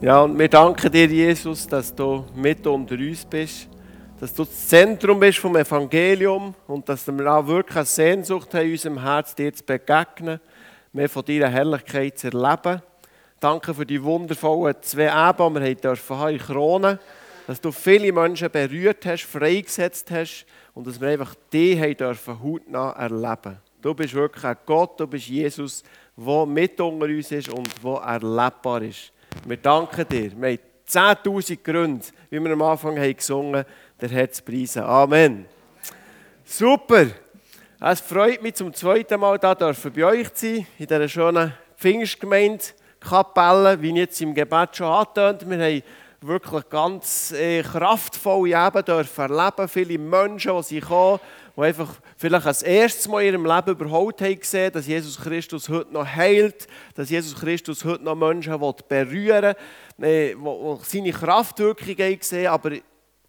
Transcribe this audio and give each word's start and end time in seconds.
Ja, 0.00 0.22
und 0.22 0.38
wir 0.38 0.48
danken 0.48 0.92
dir, 0.92 1.06
Jesus, 1.06 1.66
dass 1.66 1.92
du 1.92 2.24
mit 2.36 2.64
unter 2.68 2.94
uns 2.94 3.24
bist, 3.24 3.66
dass 4.20 4.32
du 4.32 4.44
das 4.44 4.68
Zentrum 4.68 5.18
bist 5.18 5.40
vom 5.40 5.56
Evangelium 5.56 6.54
und 6.68 6.88
dass 6.88 7.04
wir 7.08 7.34
auch 7.34 7.44
wirklich 7.48 7.76
eine 7.76 7.84
Sehnsucht 7.84 8.54
haben, 8.54 8.66
in 8.66 8.72
unserem 8.72 9.02
Herz 9.02 9.34
dir 9.34 9.52
zu 9.52 9.64
begegnen, 9.64 10.38
mehr 10.92 11.08
von 11.08 11.24
deiner 11.24 11.48
Herrlichkeit 11.48 12.16
zu 12.16 12.28
erleben. 12.28 12.80
Danke 13.40 13.74
für 13.74 13.84
die 13.84 14.00
wundervollen 14.00 14.76
zwei 14.82 15.30
Eben, 15.30 15.54
die 15.54 15.60
wir 15.62 15.74
dürfen 15.74 16.16
haben 16.16 16.32
in 16.32 16.38
Krone, 16.38 17.00
dass 17.48 17.60
du 17.60 17.72
viele 17.72 18.12
Menschen 18.12 18.52
berührt 18.52 19.04
hast, 19.04 19.24
freigesetzt 19.24 20.12
hast 20.12 20.46
und 20.74 20.86
dass 20.86 21.00
wir 21.00 21.08
einfach 21.08 21.34
die 21.52 21.76
haben 21.76 21.96
dürfen 21.96 22.40
hautnah 22.40 22.92
erleben. 22.92 23.56
Du 23.82 23.94
bist 23.94 24.14
wirklich 24.14 24.44
ein 24.44 24.58
Gott, 24.64 25.00
du 25.00 25.08
bist 25.08 25.26
Jesus, 25.26 25.82
der 26.16 26.46
mit 26.46 26.80
unter 26.80 27.06
uns 27.06 27.32
ist 27.32 27.48
und 27.48 27.68
der 27.82 27.96
erlebbar 27.96 28.82
ist. 28.82 29.12
Wir 29.46 29.56
danken 29.56 30.06
dir. 30.08 30.32
Wir 30.40 30.48
haben 30.50 30.58
10.000 30.88 31.62
Gründe, 31.62 32.06
wie 32.30 32.40
wir 32.40 32.52
am 32.52 32.62
Anfang 32.62 32.98
haben 32.98 33.16
gesungen 33.16 33.56
haben, 33.56 33.68
der 34.00 34.08
Herr 34.08 34.30
zu 34.30 34.42
preisen. 34.42 34.82
Amen. 34.82 35.46
Super. 36.44 37.06
Es 37.80 38.00
freut 38.00 38.42
mich 38.42 38.54
zum 38.54 38.72
zweiten 38.72 39.20
Mal 39.20 39.38
dürfen 39.38 39.92
bei 39.92 40.04
euch 40.04 40.34
zu 40.34 40.46
sein, 40.46 40.66
in 40.78 40.86
dieser 40.86 41.08
schönen 41.08 41.54
Pfingstgemeinde 41.76 42.64
Kapelle, 43.00 43.80
wie 43.80 43.90
ich 43.90 43.96
jetzt 43.96 44.20
im 44.20 44.34
Gebet 44.34 44.76
schon 44.76 44.88
angetönt. 44.88 45.48
Wir 45.48 45.64
haben 45.64 45.82
wirklich 46.20 46.68
ganz 46.68 47.32
äh, 47.32 47.62
kraftvolle 47.62 48.66
Eben 48.66 48.84
dürfen 48.84 49.30
erleben. 49.30 49.68
Viele 49.68 49.98
Menschen, 49.98 50.56
die 50.56 50.62
sie 50.62 50.80
kommen, 50.80 51.20
die 51.58 51.62
einfach 51.64 51.94
vielleicht 52.16 52.46
als 52.46 52.62
erstes 52.62 53.08
Mal 53.08 53.22
in 53.22 53.34
ihrem 53.34 53.44
Leben 53.44 53.70
überhaupt 53.70 54.22
haben 54.22 54.38
gesehen, 54.38 54.72
dass 54.72 54.86
Jesus 54.86 55.20
Christus 55.20 55.68
heute 55.68 55.92
noch 55.92 56.06
heilt, 56.06 56.68
dass 56.94 57.10
Jesus 57.10 57.34
Christus 57.34 57.84
heute 57.84 58.04
noch 58.04 58.14
Menschen 58.14 58.56
berühren 58.88 59.54
will, 59.96 60.08
äh, 60.08 60.34
die 60.34 60.78
seine 60.84 61.10
Kraftwirkung 61.10 61.96
haben 61.96 62.46
aber 62.46 62.70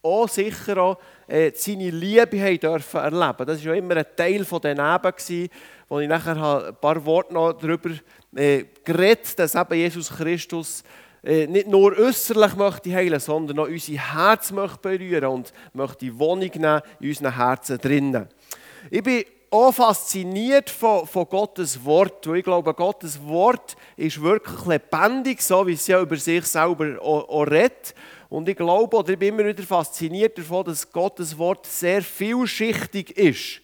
auch 0.03 0.29
sicher 0.29 0.77
auch 0.77 0.97
äh, 1.27 1.51
seine 1.55 1.89
Liebe 1.89 2.39
haben 2.39 2.59
dürfen 2.59 2.99
erleben. 2.99 3.45
Das 3.47 3.65
war 3.65 3.73
ja 3.73 3.73
immer 3.73 3.97
ein 3.97 4.05
Teil 4.15 4.45
von 4.45 4.61
den 4.61 4.77
Neben, 4.77 5.49
wo 5.89 5.99
ich 5.99 6.07
nachher 6.07 6.67
ein 6.67 6.75
paar 6.75 7.03
Worte 7.03 7.33
noch 7.33 7.53
darüber 7.53 7.89
äh, 8.35 8.65
geredet 8.85 9.39
dass 9.39 9.55
eben 9.55 9.73
Jesus 9.73 10.09
Christus 10.09 10.81
äh, 10.81 11.08
nicht 11.23 11.67
nur 11.67 11.97
äußerlich 11.97 12.55
möchte 12.55 12.93
heilen, 12.93 13.19
sondern 13.19 13.59
auch 13.59 13.67
unser 13.67 13.93
Herz 13.93 14.51
möchte 14.51 14.77
berühren 14.79 15.25
und 15.25 15.53
möchte 15.73 16.17
Wohnung 16.17 16.49
nehmen 16.53 16.81
in 16.99 17.09
unseren 17.09 17.35
Herzen 17.35 17.77
drinnen. 17.77 18.27
Ich 18.89 19.03
bin 19.03 19.23
auch 19.51 19.71
fasziniert 19.73 20.69
von, 20.69 21.07
von 21.07 21.27
Gottes 21.27 21.83
Wort, 21.83 22.27
weil 22.27 22.37
ich 22.37 22.43
glaube, 22.43 22.73
Gottes 22.73 23.19
Wort 23.23 23.75
ist 23.97 24.21
wirklich 24.21 24.65
lebendig, 24.65 25.41
so 25.41 25.65
wie 25.65 25.73
es 25.73 25.87
ja 25.87 26.01
über 26.01 26.15
sich 26.17 26.45
selber 26.45 27.01
auch, 27.01 27.27
auch 27.27 27.43
redet. 27.43 27.95
Und 28.29 28.47
ich 28.47 28.55
glaube, 28.55 28.95
oder 28.95 29.13
ich 29.13 29.19
bin 29.19 29.29
immer 29.29 29.45
wieder 29.45 29.63
fasziniert 29.63 30.37
davon, 30.37 30.65
dass 30.65 30.91
Gottes 30.91 31.37
Wort 31.37 31.65
sehr 31.65 32.01
vielschichtig 32.01 33.17
ist. 33.17 33.61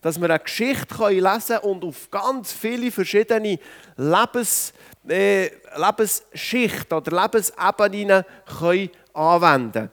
Dass 0.00 0.18
wir 0.18 0.30
eine 0.30 0.38
Geschichte 0.38 1.08
lesen 1.08 1.56
können 1.56 1.58
und 1.62 1.84
auf 1.84 2.10
ganz 2.10 2.52
viele 2.52 2.90
verschiedene 2.90 3.58
Lebens, 3.96 4.72
äh, 5.10 5.50
Lebensschichten 5.76 6.98
oder 6.98 7.22
Lebensebenen 7.22 8.24
können 8.58 8.90
anwenden 9.14 9.72
können. 9.72 9.90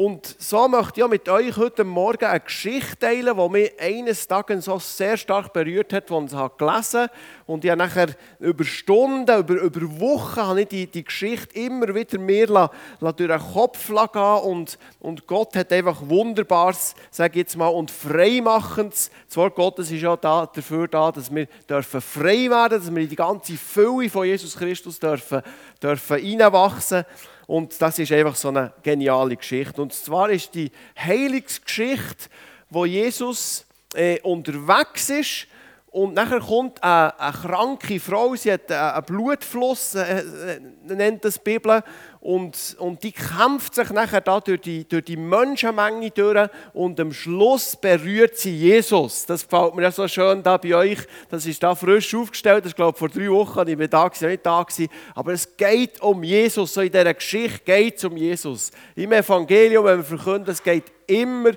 Und 0.00 0.34
so 0.38 0.66
möchte 0.66 1.02
ich 1.02 1.08
mit 1.08 1.28
euch 1.28 1.58
heute 1.58 1.84
Morgen 1.84 2.24
eine 2.24 2.40
Geschichte 2.40 2.98
teilen, 3.00 3.36
die 3.36 3.48
mich 3.50 3.78
eines 3.78 4.26
Tages 4.26 4.64
so 4.64 4.78
sehr 4.78 5.18
stark 5.18 5.52
berührt 5.52 5.92
hat, 5.92 6.10
als 6.10 6.32
ich 6.32 6.38
es 6.38 6.56
gelesen 6.56 7.00
habe. 7.00 7.12
Und 7.44 7.66
ich 7.66 7.70
habe 7.70 7.78
nachher 7.80 8.08
über 8.38 8.64
Stunden, 8.64 9.38
über, 9.38 9.60
über 9.60 10.00
Wochen 10.00 10.40
habe 10.40 10.62
ich 10.62 10.68
die, 10.68 10.86
die 10.86 11.04
Geschichte 11.04 11.54
immer 11.54 11.94
wieder 11.94 12.18
mir 12.18 12.46
durch 12.46 13.14
den 13.14 13.38
Kopf 13.52 13.88
gehen 13.88 14.22
und, 14.42 14.78
und 15.00 15.26
Gott 15.26 15.54
hat 15.54 15.70
einfach 15.70 16.00
Wunderbares, 16.00 16.94
sage 17.10 17.32
ich 17.32 17.44
jetzt 17.44 17.58
mal, 17.58 17.68
und 17.68 17.90
Freimachendes. 17.90 19.10
Das 19.28 19.36
Wort 19.36 19.54
Gottes 19.54 19.90
ist 19.90 20.00
ja 20.00 20.16
da, 20.16 20.46
dafür 20.46 20.88
da, 20.88 21.12
dass 21.12 21.30
wir 21.30 21.46
dürfen 21.68 22.00
frei 22.00 22.48
werden, 22.48 22.80
dass 22.80 22.90
wir 22.90 23.02
in 23.02 23.08
die 23.10 23.16
ganze 23.16 23.52
Fülle 23.52 24.08
von 24.08 24.24
Jesus 24.24 24.56
Christus 24.56 24.98
dürfen, 24.98 25.42
dürfen 25.82 26.16
reinwachsen 26.16 27.04
dürfen. 27.04 27.39
Und 27.50 27.82
das 27.82 27.98
ist 27.98 28.12
einfach 28.12 28.36
so 28.36 28.46
eine 28.46 28.72
geniale 28.80 29.36
Geschichte. 29.36 29.82
Und 29.82 29.92
zwar 29.92 30.30
ist 30.30 30.54
die 30.54 30.70
Heilungsgeschichte, 30.96 32.28
wo 32.68 32.84
Jesus 32.84 33.66
äh, 33.92 34.20
unterwegs 34.20 35.10
ist 35.10 35.48
und 35.92 36.14
nachher 36.14 36.38
kommt 36.38 36.82
eine, 36.84 37.18
eine, 37.18 37.32
kranke 37.32 37.98
Frau, 37.98 38.36
sie 38.36 38.52
hat 38.52 38.70
einen 38.70 39.04
Blutfluss, 39.04 39.96
äh, 39.96 40.20
äh, 40.20 40.60
nennt 40.84 41.24
das 41.24 41.34
die 41.34 41.40
Bibel, 41.40 41.82
und, 42.20 42.76
und 42.78 43.02
die 43.02 43.12
kämpft 43.12 43.74
sich 43.74 43.90
nachher 43.90 44.20
da 44.20 44.40
durch 44.40 44.60
die, 44.60 44.86
durch 44.86 45.04
die 45.04 45.16
Menschenmenge 45.16 46.10
durch 46.10 46.48
und 46.74 47.00
am 47.00 47.12
Schluss 47.12 47.76
berührt 47.76 48.36
sie 48.36 48.54
Jesus. 48.54 49.24
Das 49.24 49.48
gefällt 49.48 49.74
mir 49.74 49.82
ja 49.82 49.90
so 49.90 50.06
schön 50.06 50.42
da 50.42 50.58
bei 50.58 50.74
euch. 50.74 50.98
Das 51.30 51.46
ist 51.46 51.62
da 51.62 51.74
frisch 51.74 52.14
aufgestellt, 52.14 52.64
das 52.64 52.72
ist 52.72 52.76
glaube 52.76 52.92
ich 52.94 52.98
vor 52.98 53.08
drei 53.08 53.30
Wochen, 53.30 53.66
ich 53.66 53.78
war 53.78 53.88
da, 53.88 54.08
gewesen, 54.08 54.28
nicht 54.28 54.44
da 54.44 54.62
gewesen. 54.62 54.88
aber 55.14 55.32
es 55.32 55.56
geht 55.56 56.00
um 56.02 56.22
Jesus, 56.22 56.74
so 56.74 56.82
in 56.82 56.92
dieser 56.92 57.14
Geschichte 57.14 57.60
geht 57.64 57.96
es 57.96 58.04
um 58.04 58.16
Jesus. 58.16 58.70
Im 58.94 59.12
Evangelium, 59.12 59.86
wenn 59.86 59.98
wir 59.98 60.04
verkünden, 60.04 60.50
es 60.50 60.62
geht 60.62 60.84
immer 61.06 61.50
um 61.50 61.56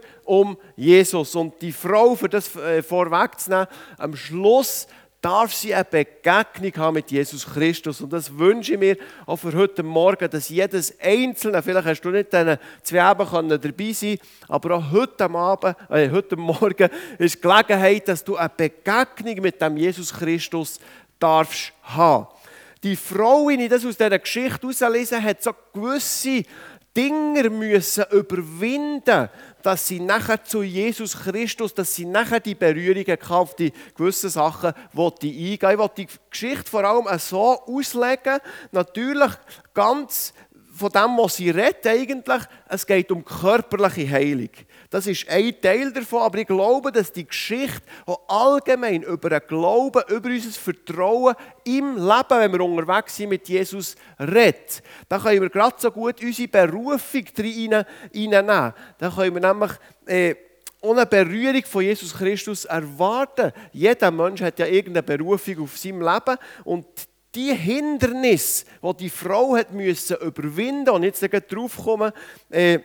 Jesus. 0.76 1.36
Und 1.36 1.62
die 1.62 1.72
Frau, 1.72 2.16
für 2.16 2.30
das 2.30 2.56
äh, 2.56 2.82
vorwegzunehmen, 2.82 3.68
am 3.98 4.16
Schluss 4.16 4.88
darf 5.24 5.54
sie 5.54 5.74
eine 5.74 5.86
Begegnung 5.86 6.74
haben 6.76 6.96
mit 6.96 7.10
Jesus 7.10 7.46
Christus. 7.46 8.02
Und 8.02 8.12
das 8.12 8.38
wünsche 8.38 8.74
ich 8.74 8.80
mir 8.80 8.98
auch 9.26 9.38
für 9.38 9.54
heute 9.54 9.82
Morgen, 9.82 10.30
dass 10.30 10.50
jedes 10.50 11.00
Einzelne, 11.00 11.64
vielleicht 11.64 11.88
hast 11.88 12.02
du 12.02 12.10
nicht 12.10 12.34
diese 12.34 12.60
zwei 12.84 13.02
Abend 13.02 13.52
dabei 13.52 13.92
sein 13.94 14.18
aber 14.50 14.76
auch 14.76 14.92
heute 14.92 15.30
Abend, 15.30 15.78
äh, 15.90 16.10
heute 16.10 16.36
Morgen 16.36 16.90
ist 17.18 17.42
Gelegenheit, 17.42 18.08
dass 18.10 18.24
du 18.24 18.36
eine 18.36 18.50
Begegnung 18.50 19.42
mit 19.42 19.62
dem 19.62 19.78
Jesus 19.78 20.14
Christus 20.14 20.80
darfst 21.20 21.72
haben. 21.84 22.28
Die 22.84 22.98
Frau, 22.98 23.48
wenn 23.48 23.62
ich 23.62 23.70
das 23.70 23.86
aus 23.86 23.96
dieser 23.96 24.20
Geschichte 24.20 24.68
herauslese, 24.68 25.24
hat 25.24 25.42
so 25.42 25.52
gewisse 25.74 26.44
Dinge 26.96 27.50
müssen 27.50 28.06
überwinden, 28.12 29.30
dass 29.64 29.88
sie 29.88 30.00
nachher 30.00 30.44
zu 30.44 30.62
Jesus 30.62 31.18
Christus, 31.18 31.74
dass 31.74 31.96
sie 31.96 32.06
nachher 32.06 32.40
die 32.40 32.54
Berührungen 32.54 33.18
auf 33.30 33.56
die 33.56 33.74
gewissen 33.96 34.30
Sachen 34.30 34.74
die 35.22 35.52
eingehen. 35.54 35.72
Ich 35.72 35.80
will 35.80 35.90
die 35.98 36.08
Geschichte 36.30 36.70
vor 36.70 36.84
allem 36.84 37.08
so 37.18 37.62
auslegen, 37.62 38.40
natürlich 38.72 39.32
ganz 39.74 40.34
von 40.74 40.92
dem, 40.92 41.18
was 41.18 41.36
sie 41.36 41.50
redet 41.50 41.86
eigentlich, 41.86 42.44
es 42.68 42.86
geht 42.86 43.12
um 43.12 43.24
körperliche 43.24 44.10
Heilung. 44.10 44.50
Das 44.94 45.08
ist 45.08 45.28
ein 45.28 45.60
Teil 45.60 45.92
davon, 45.92 46.22
aber 46.22 46.38
ich 46.38 46.46
glaube, 46.46 46.92
dass 46.92 47.12
die 47.12 47.26
Geschichte 47.26 47.82
auch 48.06 48.20
allgemein 48.28 49.02
über 49.02 49.28
den 49.28 49.42
Glauben, 49.48 50.04
über 50.08 50.30
unser 50.30 50.52
Vertrauen 50.52 51.34
im 51.64 51.96
Leben, 51.96 52.30
wenn 52.30 52.52
wir 52.52 52.62
unterwegs 52.62 53.16
sind 53.16 53.30
mit 53.30 53.50
Jesus, 53.50 53.96
redet. 54.20 54.84
Da 55.10 55.18
können 55.18 55.42
wir 55.42 55.50
gerade 55.50 55.78
so 55.80 55.90
gut 55.90 56.22
unsere 56.22 56.48
Berufung 56.48 57.26
reinnehmen. 57.36 57.86
Da 58.14 59.10
können 59.10 59.34
wir 59.34 59.42
nämlich... 59.42 59.72
Äh, 60.06 60.36
ohne 60.82 61.06
Berührung 61.06 61.64
von 61.64 61.82
Jesus 61.82 62.14
Christus 62.14 62.66
erwarten. 62.66 63.54
Jeder 63.72 64.12
Mensch 64.12 64.42
hat 64.42 64.60
ja 64.60 64.66
irgendeine 64.66 65.02
Berufung 65.02 65.64
auf 65.64 65.78
seinem 65.78 66.02
Leben 66.02 66.38
und 66.66 66.86
die 67.34 67.54
Hindernisse, 67.56 68.66
die 68.84 68.98
die 68.98 69.10
Frau 69.10 69.56
hat 69.56 69.72
müssen 69.72 70.18
überwinden 70.18 70.90
und 70.90 71.04
jetzt 71.04 71.24
drauf 71.24 71.78
kommen, 71.78 72.12
äh, 72.50 72.80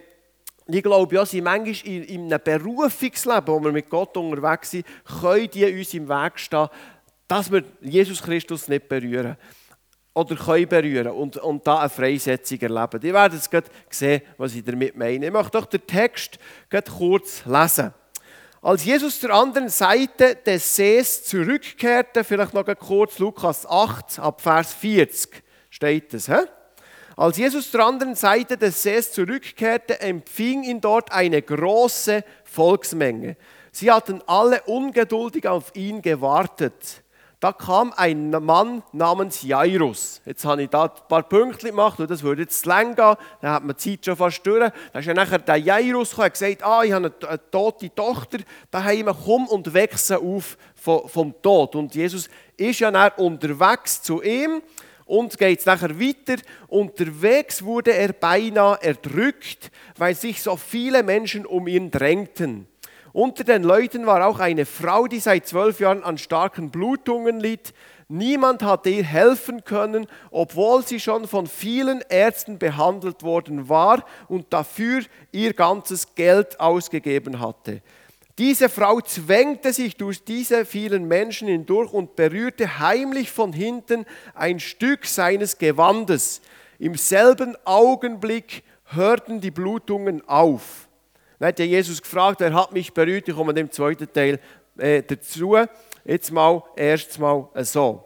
ich 0.70 0.82
glaube, 0.82 1.14
ja, 1.14 1.24
sie 1.24 1.40
manchmal 1.40 1.94
in, 1.94 2.04
in 2.04 2.32
einem 2.32 2.42
Berufungsleben, 2.42 3.46
wo 3.46 3.60
wir 3.60 3.72
mit 3.72 3.88
Gott 3.88 4.16
unterwegs 4.16 4.70
sind, 4.70 4.86
können 5.20 5.50
die 5.50 5.64
uns 5.64 5.94
im 5.94 6.08
Weg 6.08 6.38
stehen, 6.38 6.68
dass 7.26 7.50
wir 7.50 7.64
Jesus 7.80 8.22
Christus 8.22 8.68
nicht 8.68 8.88
berühren. 8.88 9.36
Oder 10.12 10.36
können 10.36 10.68
berühren 10.68 11.12
und, 11.12 11.36
und 11.38 11.66
da 11.66 11.78
eine 11.78 11.88
Freisetzung 11.88 12.60
erleben. 12.60 13.00
Ihr 13.02 13.14
werdet 13.14 13.40
es 13.40 13.98
sehen, 13.98 14.22
was 14.36 14.54
ich 14.54 14.64
damit 14.64 14.96
meine. 14.96 15.26
Ich 15.26 15.32
möchte 15.32 15.52
doch 15.52 15.66
den 15.66 15.86
Text 15.86 16.38
kurz 16.96 17.46
lesen. 17.46 17.94
Als 18.60 18.84
Jesus 18.84 19.20
zur 19.20 19.30
anderen 19.30 19.68
Seite 19.68 20.34
des 20.34 20.74
Sees 20.74 21.24
zurückkehrte, 21.24 22.24
vielleicht 22.24 22.54
noch 22.54 22.66
kurz 22.78 23.18
Lukas 23.20 23.64
8 23.64 24.18
ab 24.18 24.40
Vers 24.40 24.74
40 24.74 25.42
steht 25.70 26.12
es. 26.12 26.26
He? 26.26 26.42
Als 27.18 27.36
Jesus 27.36 27.68
zur 27.68 27.84
anderen 27.84 28.14
Seite 28.14 28.56
des 28.56 28.80
Sees 28.80 29.10
zurückkehrte, 29.10 30.00
empfing 30.00 30.62
ihn 30.62 30.80
dort 30.80 31.10
eine 31.10 31.42
große 31.42 32.22
Volksmenge. 32.44 33.36
Sie 33.72 33.90
hatten 33.90 34.22
alle 34.28 34.62
ungeduldig 34.62 35.48
auf 35.48 35.74
ihn 35.74 36.00
gewartet. 36.00 37.02
Da 37.40 37.52
kam 37.52 37.92
ein 37.96 38.30
Mann 38.30 38.84
namens 38.92 39.42
Jairus. 39.42 40.20
Jetzt 40.26 40.44
habe 40.44 40.62
ich 40.62 40.70
da 40.70 40.84
ein 40.84 40.90
paar 41.08 41.24
Punkte 41.24 41.66
gemacht 41.66 41.98
und 41.98 42.08
das 42.08 42.22
würde 42.22 42.42
jetzt 42.42 42.64
lang 42.66 42.94
gehen. 42.94 43.16
Dann 43.40 43.50
hat 43.50 43.64
man 43.64 43.74
die 43.74 43.96
Zeit 43.96 44.04
schon 44.04 44.16
fast 44.16 44.46
durch. 44.46 44.70
Da 44.92 44.98
ist 45.00 45.06
ja 45.06 45.14
nachher 45.14 45.40
der 45.40 45.56
Jairus 45.56 46.10
gekommen 46.10 46.26
und 46.26 46.32
gesagt, 46.34 46.62
ah, 46.62 46.84
ich 46.84 46.92
habe 46.92 47.12
eine, 47.28 47.50
tote 47.50 47.92
Tochter 47.92 48.38
daheim, 48.70 49.10
komm 49.24 49.48
und 49.48 49.74
wechsle 49.74 50.20
auf 50.20 50.56
vom, 50.76 51.08
vom 51.08 51.34
Tod. 51.42 51.74
Und 51.74 51.96
Jesus 51.96 52.28
ist 52.56 52.78
ja 52.78 52.92
dann 52.92 53.10
unterwegs 53.16 54.02
zu 54.02 54.22
ihm 54.22 54.62
Und 55.08 55.38
geht 55.38 55.60
es 55.60 55.66
nachher 55.66 55.98
weiter. 55.98 56.36
Unterwegs 56.66 57.64
wurde 57.64 57.94
er 57.94 58.12
beinahe 58.12 58.78
erdrückt, 58.82 59.70
weil 59.96 60.14
sich 60.14 60.42
so 60.42 60.56
viele 60.56 61.02
Menschen 61.02 61.46
um 61.46 61.66
ihn 61.66 61.90
drängten. 61.90 62.68
Unter 63.14 63.42
den 63.42 63.62
Leuten 63.62 64.04
war 64.04 64.26
auch 64.26 64.38
eine 64.38 64.66
Frau, 64.66 65.06
die 65.06 65.18
seit 65.18 65.46
zwölf 65.46 65.80
Jahren 65.80 66.04
an 66.04 66.18
starken 66.18 66.70
Blutungen 66.70 67.40
litt. 67.40 67.72
Niemand 68.08 68.62
hatte 68.62 68.90
ihr 68.90 69.02
helfen 69.02 69.64
können, 69.64 70.06
obwohl 70.30 70.86
sie 70.86 71.00
schon 71.00 71.26
von 71.26 71.46
vielen 71.46 72.02
Ärzten 72.10 72.58
behandelt 72.58 73.22
worden 73.22 73.70
war 73.70 74.04
und 74.28 74.52
dafür 74.52 75.00
ihr 75.32 75.54
ganzes 75.54 76.14
Geld 76.16 76.60
ausgegeben 76.60 77.40
hatte. 77.40 77.80
Diese 78.38 78.68
Frau 78.68 79.00
zwängte 79.00 79.72
sich 79.72 79.96
durch 79.96 80.22
diese 80.22 80.64
vielen 80.64 81.08
Menschen 81.08 81.48
hindurch 81.48 81.92
und 81.92 82.14
berührte 82.14 82.78
heimlich 82.78 83.32
von 83.32 83.52
hinten 83.52 84.06
ein 84.34 84.60
Stück 84.60 85.06
seines 85.06 85.58
Gewandes. 85.58 86.40
Im 86.78 86.94
selben 86.94 87.56
Augenblick 87.64 88.62
hörten 88.84 89.40
die 89.40 89.50
Blutungen 89.50 90.26
auf. 90.28 90.88
Dann 91.40 91.48
hat 91.48 91.58
Jesus 91.58 92.00
gefragt, 92.00 92.38
wer 92.38 92.54
hat 92.54 92.72
mich 92.72 92.94
berührt? 92.94 93.28
Ich 93.28 93.34
komme 93.34 93.54
dem 93.54 93.72
zweiten 93.72 94.12
Teil 94.12 94.38
äh, 94.76 95.02
dazu. 95.02 95.56
Jetzt 96.04 96.30
mal, 96.30 96.62
erst 96.76 97.18
mal 97.18 97.48
so. 97.64 98.04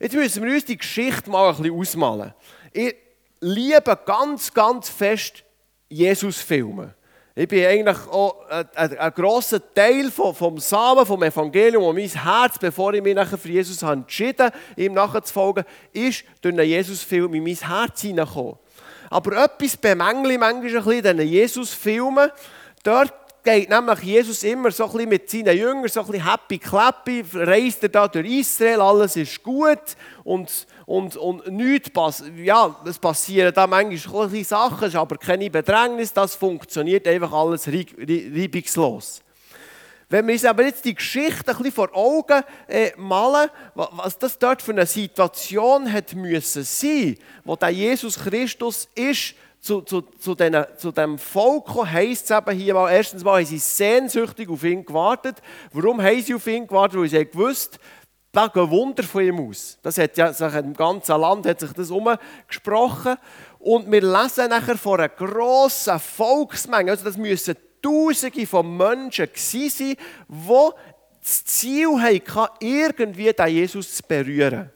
Jetzt 0.00 0.14
müssen 0.14 0.44
wir 0.44 0.54
uns 0.54 0.64
die 0.64 0.78
Geschichte 0.78 1.28
mal 1.28 1.50
ein 1.50 1.56
bisschen 1.56 1.78
ausmalen. 1.78 2.34
Ich 2.72 2.94
liebe 3.40 3.98
ganz, 4.06 4.52
ganz 4.52 4.88
fest 4.88 5.44
Jesus-Filme. 5.88 6.94
Ich 7.38 7.46
bin 7.48 7.66
eigentlich 7.66 7.98
auch 8.10 8.48
ein, 8.48 8.66
ein, 8.74 8.98
ein 8.98 9.12
grosser 9.12 9.60
Teil 9.74 10.10
vom, 10.10 10.34
vom 10.34 10.58
Samen, 10.58 11.04
vom 11.04 11.22
Evangelium, 11.22 11.84
und 11.84 11.96
mein 11.96 12.08
Herz, 12.08 12.58
bevor 12.58 12.94
ich 12.94 13.02
mich 13.02 13.14
nachher 13.14 13.36
für 13.36 13.50
Jesus 13.50 13.82
habe 13.82 14.00
entschieden 14.00 14.50
ihm 14.74 14.94
nachzufolgen, 14.94 15.66
ist 15.92 16.24
durch 16.40 16.54
einen 16.54 16.66
Jesus-Film 16.66 17.34
in 17.34 17.44
mein 17.44 17.54
Herz 17.54 18.00
hineingekommen. 18.00 18.56
Aber 19.10 19.44
etwas 19.44 19.76
bemängle 19.76 20.32
ich 20.32 20.38
manchmal 20.38 20.64
ein 20.64 20.72
bisschen 20.72 20.92
in 20.92 21.02
diesen 21.18 21.30
Jesus-Filmen. 21.30 22.30
Dort 22.82 23.12
geht 23.46 23.70
nämlich 23.70 24.00
Jesus 24.00 24.42
immer 24.42 24.72
so 24.72 24.86
ein 24.86 24.92
bisschen 24.92 25.08
mit 25.08 25.30
seinen 25.30 25.56
Jüngern, 25.56 25.88
so 25.88 26.00
ein 26.00 26.06
bisschen 26.06 26.28
happy 26.28 26.58
clappy, 26.58 27.24
reist 27.32 27.80
er 27.84 27.88
da 27.90 28.08
durch 28.08 28.28
Israel, 28.28 28.80
alles 28.80 29.14
ist 29.14 29.40
gut 29.40 29.78
und, 30.24 30.66
und, 30.84 31.16
und 31.16 31.46
nichts 31.46 31.88
passiert. 31.90 32.36
Ja, 32.38 32.74
es 32.84 32.98
passieren 32.98 33.54
da 33.54 33.68
manchmal 33.68 34.28
kleine 34.28 34.44
Sachen, 34.44 34.96
aber 34.96 35.16
keine 35.16 35.48
Bedrängnis, 35.48 36.12
das 36.12 36.34
funktioniert 36.34 37.06
einfach 37.06 37.32
alles 37.32 37.68
reibungslos. 37.68 39.22
Wenn 40.08 40.26
wir 40.26 40.34
uns 40.34 40.44
aber 40.44 40.64
jetzt 40.64 40.84
die 40.84 40.94
Geschichte 40.94 41.48
ein 41.48 41.56
bisschen 41.56 41.72
vor 41.72 41.94
Augen 41.94 42.42
äh, 42.66 42.90
malen, 42.96 43.48
was 43.74 44.18
das 44.18 44.38
dort 44.38 44.60
für 44.60 44.72
eine 44.72 44.86
Situation 44.86 45.92
hat 45.92 46.14
müssen 46.14 46.64
sein, 46.64 47.16
wo 47.44 47.54
der 47.54 47.70
Jesus 47.70 48.18
Christus 48.18 48.88
ist, 48.96 49.34
zu, 49.66 49.82
zu, 49.82 50.00
zu, 50.02 50.34
den, 50.34 50.64
zu 50.78 50.92
dem 50.92 51.18
Volk 51.18 51.68
heisst 51.84 52.30
es 52.30 52.36
eben 52.36 52.56
hier 52.56 52.74
mal, 52.74 52.90
erstens 52.90 53.24
mal 53.24 53.38
haben 53.38 53.46
sie 53.46 53.58
sehnsüchtig 53.58 54.48
auf 54.48 54.62
ihn 54.64 54.84
gewartet. 54.84 55.36
Warum 55.72 56.00
haben 56.00 56.22
sie 56.22 56.34
auf 56.34 56.46
ihn 56.46 56.66
gewartet? 56.66 57.00
Weil 57.00 57.08
sie 57.08 57.26
gewusst 57.26 57.78
da 58.36 58.48
gehen 58.48 58.70
Wunder 58.70 59.02
von 59.02 59.24
ihm 59.24 59.48
aus. 59.48 59.78
Das 59.82 59.96
hat 59.96 60.18
ja 60.18 60.30
sich 60.30 60.54
im 60.56 60.74
ganzen 60.74 61.18
Land 61.18 61.46
hat 61.46 61.58
sich 61.58 61.72
das 61.72 61.90
umgesprochen. 61.90 63.16
Und 63.58 63.90
wir 63.90 64.02
lesen 64.02 64.50
nachher 64.50 64.76
von 64.76 65.00
einer 65.00 65.08
grossen 65.08 65.98
Volksmenge, 65.98 66.90
also 66.90 67.04
das 67.04 67.16
müssen 67.16 67.56
Tausende 67.80 68.46
von 68.46 68.76
Menschen 68.76 69.26
gewesen 69.26 69.70
sein, 69.70 69.96
die 70.28 70.70
das 71.22 71.44
Ziel 71.44 72.00
hatten, 72.00 72.48
irgendwie 72.60 73.32
den 73.32 73.48
Jesus 73.48 73.96
zu 73.96 74.02
berühren. 74.02 74.70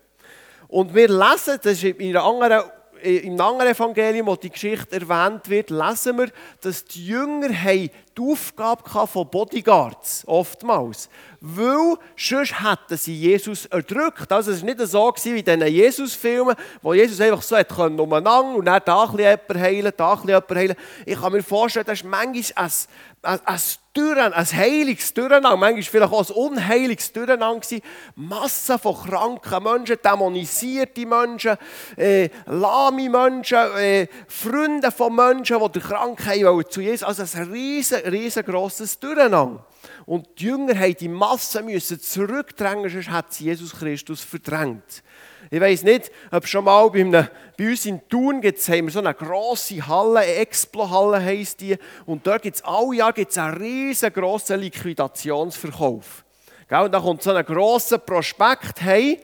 Und 0.68 0.94
wir 0.94 1.08
lesen, 1.08 1.58
das 1.62 1.72
ist 1.72 1.84
in 1.84 2.16
einer 2.16 2.24
anderen 2.24 2.62
im 3.02 3.40
anderen 3.40 3.72
Evangelium, 3.72 4.26
wo 4.26 4.36
die 4.36 4.50
Geschichte 4.50 4.96
erwähnt 4.96 5.48
wird, 5.48 5.70
lesen 5.70 6.18
wir, 6.18 6.28
dass 6.60 6.84
die 6.84 7.06
Jünger 7.06 7.48
die 7.48 7.90
Aufgabe 8.18 8.82
von 9.06 9.28
Bodyguards 9.30 10.24
oftmals 10.26 11.08
weil 11.40 11.96
sonst 12.16 12.60
hätten 12.60 12.96
sie 12.96 13.14
Jesus 13.14 13.64
erdrückt. 13.66 14.30
Also 14.30 14.52
es 14.52 14.60
war 14.60 14.66
nicht 14.66 14.80
so 14.86 15.12
wie 15.24 15.38
in 15.38 15.44
diesen 15.44 15.66
Jesus-Filmen, 15.66 16.54
wo 16.82 16.92
Jesus 16.92 17.20
einfach 17.20 17.42
so 17.42 17.56
hat 17.56 17.76
umeinander 17.78 18.54
und 18.54 18.66
dann 18.66 18.82
da 18.84 19.04
ein 19.04 19.16
bisschen 19.16 19.60
heilen, 19.60 19.92
da 19.96 20.12
ein 20.12 20.20
bisschen 20.22 20.56
heilen. 20.56 20.76
Ich 21.06 21.18
kann 21.18 21.32
mir 21.32 21.42
vorstellen, 21.42 21.86
das 21.86 22.00
ist 22.00 22.04
manchmal 22.04 22.66
ein, 22.66 22.70
ein, 23.22 23.40
ein, 23.46 23.60
Durcheinander, 23.92 24.36
ein 24.36 24.46
heiliges 24.46 25.12
Durcheinander, 25.12 25.56
manchmal 25.56 25.82
vielleicht 25.82 26.12
auch 26.12 26.30
ein 26.30 26.36
unheiliges 26.36 27.12
Durcheinander 27.12 27.60
gewesen. 27.60 27.82
Massen 28.14 28.78
von 28.78 28.94
kranken 28.94 29.62
Menschen, 29.64 29.96
dämonisierte 30.04 31.06
Menschen, 31.06 31.56
äh, 31.96 32.28
lahme 32.46 33.10
Menschen, 33.10 33.58
äh, 33.76 34.06
Freunde 34.28 34.92
von 34.92 35.16
Menschen, 35.16 35.58
die 35.58 35.72
die 35.72 35.80
Krankheit 35.80 36.72
zu 36.72 36.80
Jesus. 36.80 37.02
Also 37.02 37.38
ein 37.38 37.50
riesen, 37.50 37.98
riesengroßes 37.98 39.00
Durcheinander. 39.00 39.66
Und 40.06 40.28
die 40.38 40.44
Jünger 40.44 40.78
haben 40.78 40.96
die 40.96 41.08
Masse 41.08 41.62
müssen 41.62 42.00
zurückdrängen, 42.00 42.90
sonst 42.90 43.10
hat 43.10 43.32
sie 43.32 43.44
Jesus 43.44 43.72
Christus 43.72 44.22
verdrängt. 44.22 45.02
Ich 45.52 45.60
weiß 45.60 45.82
nicht, 45.82 46.12
ob 46.30 46.46
schon 46.46 46.64
mal 46.64 46.88
bei, 46.90 47.00
einem, 47.00 47.26
bei 47.58 47.70
uns 47.70 47.84
in 47.84 48.08
Thun 48.08 48.40
gibt 48.40 48.60
haben 48.68 48.86
wir 48.86 48.92
so 48.92 49.00
eine 49.00 49.12
grosse 49.12 49.84
Halle, 49.84 50.20
eine 50.20 50.34
Explo-Halle 50.34 51.20
heisst 51.20 51.60
die. 51.60 51.76
Und 52.06 52.24
dort 52.24 52.42
gibt 52.42 52.56
es 52.56 52.62
alle 52.62 52.94
Jahr 52.94 53.12
gibt's 53.12 53.36
einen 53.36 53.56
riesengroßen 53.56 54.60
Liquidationsverkauf. 54.60 56.24
Und 56.70 56.92
da 56.92 57.00
kommt 57.00 57.24
so 57.24 57.32
ein 57.32 57.44
grosser 57.44 57.98
Prospekt 57.98 58.80
heim. 58.82 59.16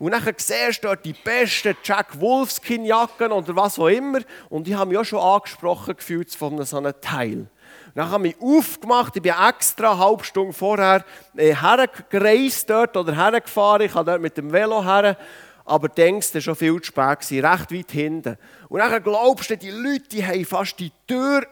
Und 0.00 0.10
dann 0.10 0.22
siehst 0.36 0.82
du 0.82 0.88
dort 0.88 1.04
die 1.04 1.12
besten 1.12 1.76
Jack 1.84 2.20
Wolfskin-Jacken 2.20 3.30
oder 3.30 3.54
was 3.54 3.78
auch 3.78 3.86
immer. 3.86 4.18
Und 4.48 4.66
ich 4.66 4.74
habe 4.74 4.88
mich 4.88 4.98
auch 4.98 5.04
schon 5.04 5.20
angesprochen 5.20 5.96
gefühlt 5.96 6.34
von 6.34 6.60
so 6.64 6.78
einem 6.78 6.94
Teil. 7.00 7.46
Dann 7.94 8.10
habe 8.10 8.28
ich 8.28 8.36
mich 8.36 8.58
aufgemacht, 8.58 9.14
ich 9.16 9.22
bin 9.22 9.32
extra 9.48 9.92
eine 9.92 10.00
halbe 10.00 10.24
Stunde 10.24 10.52
vorher 10.52 11.04
äh, 11.36 11.54
hergereist 11.54 12.68
dort 12.68 12.96
oder 12.96 13.14
hergefahren, 13.14 13.82
ich 13.82 13.92
kann 13.92 14.06
dort 14.06 14.20
mit 14.20 14.36
dem 14.36 14.52
Velo 14.52 14.84
her, 14.84 15.16
aber 15.68 15.88
denkst, 15.88 16.32
das 16.32 16.34
war 16.34 16.40
schon 16.42 16.56
viel 16.56 16.80
zu 16.80 16.86
spät, 16.86 17.20
gewesen, 17.20 17.44
recht 17.44 17.72
weit 17.72 17.90
hinten. 17.90 18.36
Und 18.68 18.80
dann 18.80 19.02
glaubst 19.02 19.50
du, 19.50 19.56
die 19.56 19.70
Leute 19.70 20.08
die 20.10 20.24
haben 20.24 20.44
fast 20.44 20.78
die 20.80 20.92
Tür 21.06 21.46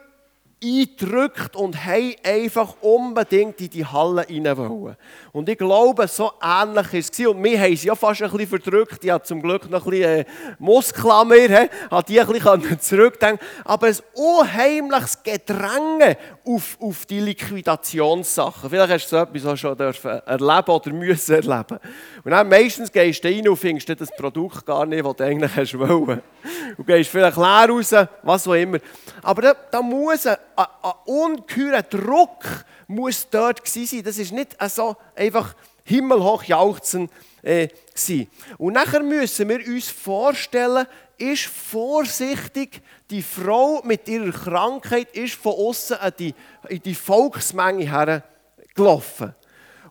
eingedrückt 0.63 1.55
und 1.55 1.85
haben 1.85 2.15
einfach 2.23 2.75
unbedingt 2.81 3.61
in 3.61 3.69
die 3.69 3.85
Halle 3.85 4.25
rein. 4.27 4.95
Und 5.31 5.49
ich 5.49 5.57
glaube, 5.57 6.07
so 6.07 6.31
ähnlich 6.41 6.93
ist 6.93 7.19
es. 7.19 7.27
Und 7.27 7.43
wir 7.43 7.59
haben 7.59 7.75
sie 7.75 7.87
ja 7.87 7.95
fast 7.95 8.23
ein 8.23 8.31
bisschen 8.31 8.47
verdrückt. 8.47 9.03
Ich 9.03 9.11
habe 9.11 9.23
zum 9.23 9.41
Glück 9.41 9.69
noch 9.69 9.85
ein 9.85 9.91
bisschen 9.91 10.19
äh, 10.21 10.25
Muskeln 10.57 11.11
an 11.11 11.27
mir, 11.27 11.69
habe 11.91 12.07
die 12.07 12.19
ein 12.19 12.27
bisschen 12.27 12.79
zurückdenken 12.79 13.45
Aber 13.65 13.87
ein 13.87 13.97
unheimliches 14.13 15.21
Gedränge 15.21 16.17
auf, 16.47 16.77
auf 16.79 17.05
die 17.05 17.19
Liquidationssachen. 17.19 18.69
Vielleicht 18.69 18.93
hast 18.93 19.05
du 19.11 19.17
so 19.17 19.23
etwas 19.23 19.45
auch 19.45 19.57
schon 19.57 19.77
dürfen 19.77 20.21
erleben 20.25 20.71
oder 20.71 20.91
müssen 20.91 21.35
erleben. 21.35 21.79
Und 22.23 22.31
dann 22.31 22.47
meistens 22.47 22.91
gehst 22.91 23.23
du 23.23 23.27
rein 23.27 23.47
und 23.47 23.57
findest 23.57 23.89
das 23.99 24.09
Produkt 24.15 24.65
gar 24.65 24.85
nicht, 24.85 25.05
das 25.05 25.15
du 25.15 25.23
eigentlich 25.23 25.55
hast 25.55 25.77
wollen. 25.77 26.21
Du 26.77 26.83
gehst 26.83 27.09
vielleicht 27.09 27.37
leer 27.37 27.67
raus, 27.69 27.93
was 28.23 28.47
auch 28.47 28.53
immer. 28.53 28.79
Aber 29.21 29.41
da, 29.41 29.55
da 29.71 29.81
muss 29.81 30.25
ein, 30.25 30.37
ein, 30.55 30.65
ein 30.83 30.91
ungeheurer 31.05 31.83
Druck 31.83 32.45
muss 32.87 33.29
dort 33.29 33.67
sein. 33.67 34.01
Das 34.03 34.17
ist 34.17 34.31
nicht 34.31 34.55
so 34.69 34.95
einfach 35.15 35.53
himmelhoch 35.87 36.43
jauchzen 36.43 37.09
äh, 37.41 37.69
Und 38.57 38.73
nachher 38.73 39.01
müssen 39.01 39.47
wir 39.49 39.65
uns 39.65 39.89
vorstellen, 39.89 40.85
ist 41.17 41.45
vorsichtig, 41.45 42.81
die 43.09 43.23
Frau 43.23 43.81
mit 43.83 44.07
ihrer 44.07 44.31
Krankheit 44.31 45.15
ist 45.15 45.35
von 45.35 45.53
außen 45.53 45.97
in 46.03 46.33
die, 46.69 46.79
die 46.79 46.93
Volksmenge 46.95 47.89
hergelaufen. 47.89 49.33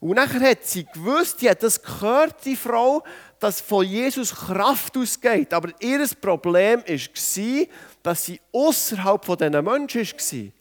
Und 0.00 0.16
nachher 0.16 0.50
hat 0.50 0.64
sie 0.64 0.84
gewusst, 0.84 1.40
die 1.40 1.48
hat 1.48 1.62
das 1.62 1.82
gehört, 1.82 2.44
die 2.44 2.56
Frau, 2.56 3.02
dass 3.40 3.60
von 3.60 3.84
Jesus 3.84 4.34
Kraft 4.34 4.96
ausgeht. 4.96 5.54
Aber 5.54 5.70
ihr 5.80 6.06
Problem 6.20 6.82
war, 6.86 7.66
dass 8.02 8.24
sie 8.24 8.40
außerhalb 8.52 9.24
von 9.24 9.38
diesen 9.38 9.64
Menschen 9.64 10.06
war. 10.06 10.52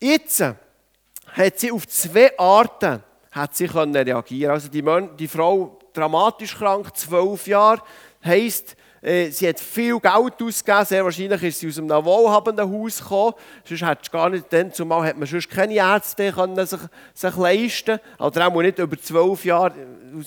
Jetzt 0.00 0.40
hat 0.40 1.58
sie 1.58 1.72
auf 1.72 1.86
zwei 1.88 2.38
Arten 2.38 3.02
hat 3.32 3.56
sie 3.56 3.64
reagieren 3.64 4.52
Also 4.52 4.68
die, 4.68 4.84
die 5.18 5.28
Frau 5.28 5.78
dramatisch 5.92 6.56
krank, 6.56 6.96
zwölf 6.96 7.46
Jahre, 7.46 7.82
heisst, 8.24 8.76
äh, 9.00 9.30
sie 9.30 9.48
hat 9.48 9.58
viel 9.58 9.98
Geld 9.98 10.40
ausgegeben, 10.40 10.84
sehr 10.84 11.04
wahrscheinlich 11.04 11.42
ist 11.42 11.60
sie 11.60 11.68
aus 11.68 11.78
einem 11.78 11.90
wohlhabenden 12.04 12.70
Haus 12.70 12.98
gekommen, 12.98 13.34
sonst 13.64 13.82
hat 13.82 14.12
gar 14.12 14.28
nicht, 14.28 14.52
dann 14.52 14.72
zumal 14.72 15.08
hat 15.08 15.18
man 15.18 15.26
sonst 15.26 15.50
keine 15.50 15.74
Ärzte 15.74 16.30
können 16.30 16.64
sich, 16.64 16.78
sich 17.14 17.36
leisten 17.36 17.98
oder 18.18 18.46
auch 18.46 18.62
nicht 18.62 18.78
über 18.78 18.96
zwölf 19.00 19.44
Jahre, 19.44 19.74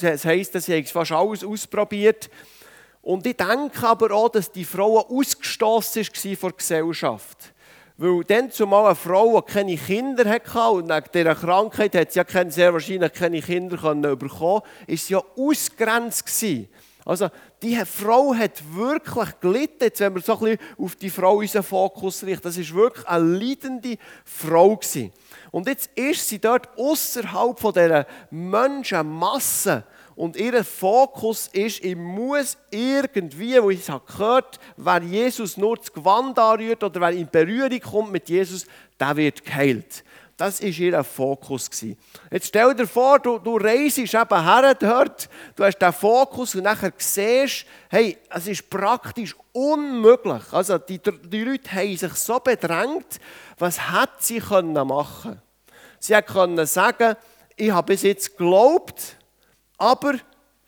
das 0.01 0.25
heisst, 0.25 0.53
sie 0.61 0.75
haben 0.75 0.85
fast 0.85 1.11
alles 1.11 1.43
ausprobiert. 1.43 2.29
Und 3.01 3.25
ich 3.27 3.37
denke 3.37 3.87
aber 3.87 4.11
auch, 4.11 4.29
dass 4.29 4.51
die 4.51 4.65
Frau 4.65 4.99
ausgestoßen 5.07 6.03
war 6.03 6.35
von 6.35 6.49
der 6.49 6.57
Gesellschaft. 6.57 7.53
Weil 7.97 8.23
dann 8.25 8.51
zumal 8.51 8.87
eine 8.87 8.95
Frau, 8.95 9.39
die 9.39 9.53
keine 9.53 9.77
Kinder 9.77 10.29
hatte 10.29 10.59
und 10.71 10.89
wegen 10.89 11.05
dieser 11.13 11.35
Krankheit 11.35 11.95
hat 11.95 12.11
sie 12.11 12.19
ja 12.19 12.51
sehr 12.51 12.73
wahrscheinlich 12.73 13.13
keine 13.13 13.41
Kinder 13.41 13.77
bekommen, 13.77 14.03
war 14.03 14.63
sie 14.87 15.13
ja 15.13 15.23
ausgegrenzt 15.37 16.25
gewesen. 16.25 16.67
Also, 17.05 17.29
die 17.61 17.77
Frau 17.85 18.33
hat 18.33 18.63
wirklich 18.73 19.39
gelitten, 19.39 19.83
jetzt, 19.83 19.99
wenn 19.99 20.15
wir 20.15 20.21
so 20.21 20.33
ein 20.33 20.39
bisschen 20.39 20.59
auf 20.79 20.95
die 20.95 21.09
Frau 21.11 21.35
unseren 21.37 21.61
Fokus 21.61 22.23
richten. 22.23 22.43
Das 22.43 22.57
war 22.57 22.75
wirklich 22.75 23.07
eine 23.07 23.37
leidende 23.37 23.97
Frau. 24.25 24.79
Und 25.51 25.67
jetzt 25.67 25.91
ist 25.95 26.27
sie 26.27 26.39
dort 26.39 26.67
außerhalb 26.77 27.57
dieser 27.57 28.07
Menschenmasse. 28.31 29.83
Und 30.15 30.37
ihr 30.37 30.63
Fokus 30.63 31.47
ist, 31.47 31.83
ich 31.83 31.95
muss 31.95 32.57
irgendwie, 32.71 33.61
wo 33.61 33.69
ich 33.69 33.81
es 33.81 33.87
gehört 33.87 34.59
habe, 34.77 35.01
wer 35.01 35.01
Jesus 35.01 35.57
nur 35.57 35.75
das 35.75 35.91
Gewand 35.91 36.39
anrührt 36.39 36.83
oder 36.83 37.01
wer 37.01 37.11
in 37.11 37.29
Berührung 37.29 37.79
kommt 37.81 38.11
mit 38.11 38.29
Jesus, 38.29 38.65
der 38.97 39.15
wird 39.17 39.43
geheilt. 39.43 40.03
Das 40.37 40.61
war 40.61 40.67
ihr 40.67 41.03
Fokus. 41.03 41.69
Jetzt 42.29 42.47
stell 42.47 42.75
dir 42.75 42.87
vor, 42.87 43.19
du, 43.19 43.39
du 43.39 43.55
reist 43.55 43.97
eben 43.97 44.13
her 44.13 44.75
dort, 44.75 45.29
du 45.55 45.63
hast 45.63 45.77
den 45.77 45.93
Fokus 45.93 46.55
und 46.55 46.63
nachher 46.63 46.91
siehst, 46.97 47.65
hey, 47.89 48.17
es 48.29 48.47
ist 48.47 48.69
praktisch 48.69 49.33
unmöglich. 49.53 50.43
Also 50.51 50.77
die, 50.77 50.99
die 50.99 51.43
Leute 51.43 51.71
haben 51.71 51.95
sich 51.95 52.13
so 52.15 52.39
bedrängt, 52.39 53.19
was 53.57 53.79
hätte 53.93 54.11
sie 54.19 54.41
machen 54.41 55.21
können? 55.21 55.41
Sie 55.99 56.21
konnten 56.21 56.65
sagen, 56.65 57.15
ich 57.55 57.71
habe 57.71 57.93
bis 57.93 58.03
jetzt 58.03 58.37
geglaubt, 58.37 59.17
aber 59.77 60.15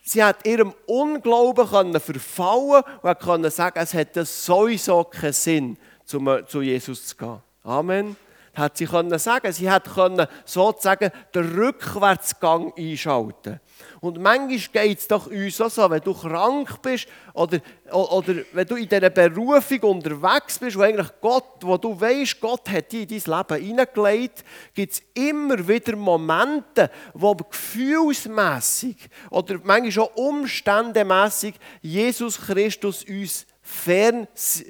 sie 0.04 0.24
hat 0.24 0.46
ihrem 0.46 0.74
Unglauben 0.86 1.68
können 1.68 2.00
verfallen 2.00 2.84
und 3.02 3.20
konnte 3.20 3.52
sagen, 3.52 3.80
es 3.80 3.94
hätte 3.94 4.26
sowieso 4.26 5.04
keinen 5.04 5.34
Sinn, 5.34 5.78
zu 6.06 6.62
Jesus 6.62 7.08
zu 7.08 7.16
gehen. 7.16 7.42
Amen 7.64 8.16
hat 8.58 8.78
sie 8.78 8.86
können 8.86 9.18
sagen. 9.20 9.52
Sie 9.52 9.70
hat 9.70 9.86
können 9.86 10.28
sozusagen 10.46 11.12
den 11.34 11.56
Rückwärtsgang 11.58 12.74
einschalten. 12.78 13.60
Und 14.08 14.22
manchmal 14.22 14.86
geht 14.86 15.00
es 15.00 15.08
doch 15.08 15.28
uns 15.28 15.60
auch 15.60 15.70
so, 15.70 15.90
wenn 15.90 16.00
du 16.00 16.14
krank 16.14 16.82
bist 16.82 17.08
oder, 17.34 17.60
oder 17.92 18.36
wenn 18.54 18.66
du 18.66 18.78
in 18.78 18.88
dieser 18.88 19.10
Berufung 19.10 19.80
unterwegs 19.82 20.58
bist, 20.60 20.78
wo 20.78 20.82
eigentlich 20.82 21.10
Gott, 21.20 21.62
wo 21.62 21.76
du 21.78 22.00
weißt, 22.00 22.40
Gott 22.40 22.70
hat 22.70 22.90
dich 22.90 23.12
in 23.12 23.22
dein 23.22 23.38
Leben 23.38 23.66
hineingelegt, 23.66 24.46
gibt 24.74 24.94
es 24.94 25.02
immer 25.14 25.68
wieder 25.68 25.98
Momente, 25.98 26.90
wo 27.14 27.36
gefühlsmässig 27.36 28.96
oder 29.30 29.60
manchmal 29.62 30.06
auch 30.06 30.16
umständemässig 30.16 31.56
Jesus 31.82 32.40
Christus 32.40 33.04
uns 33.04 33.46
fern 33.62 34.26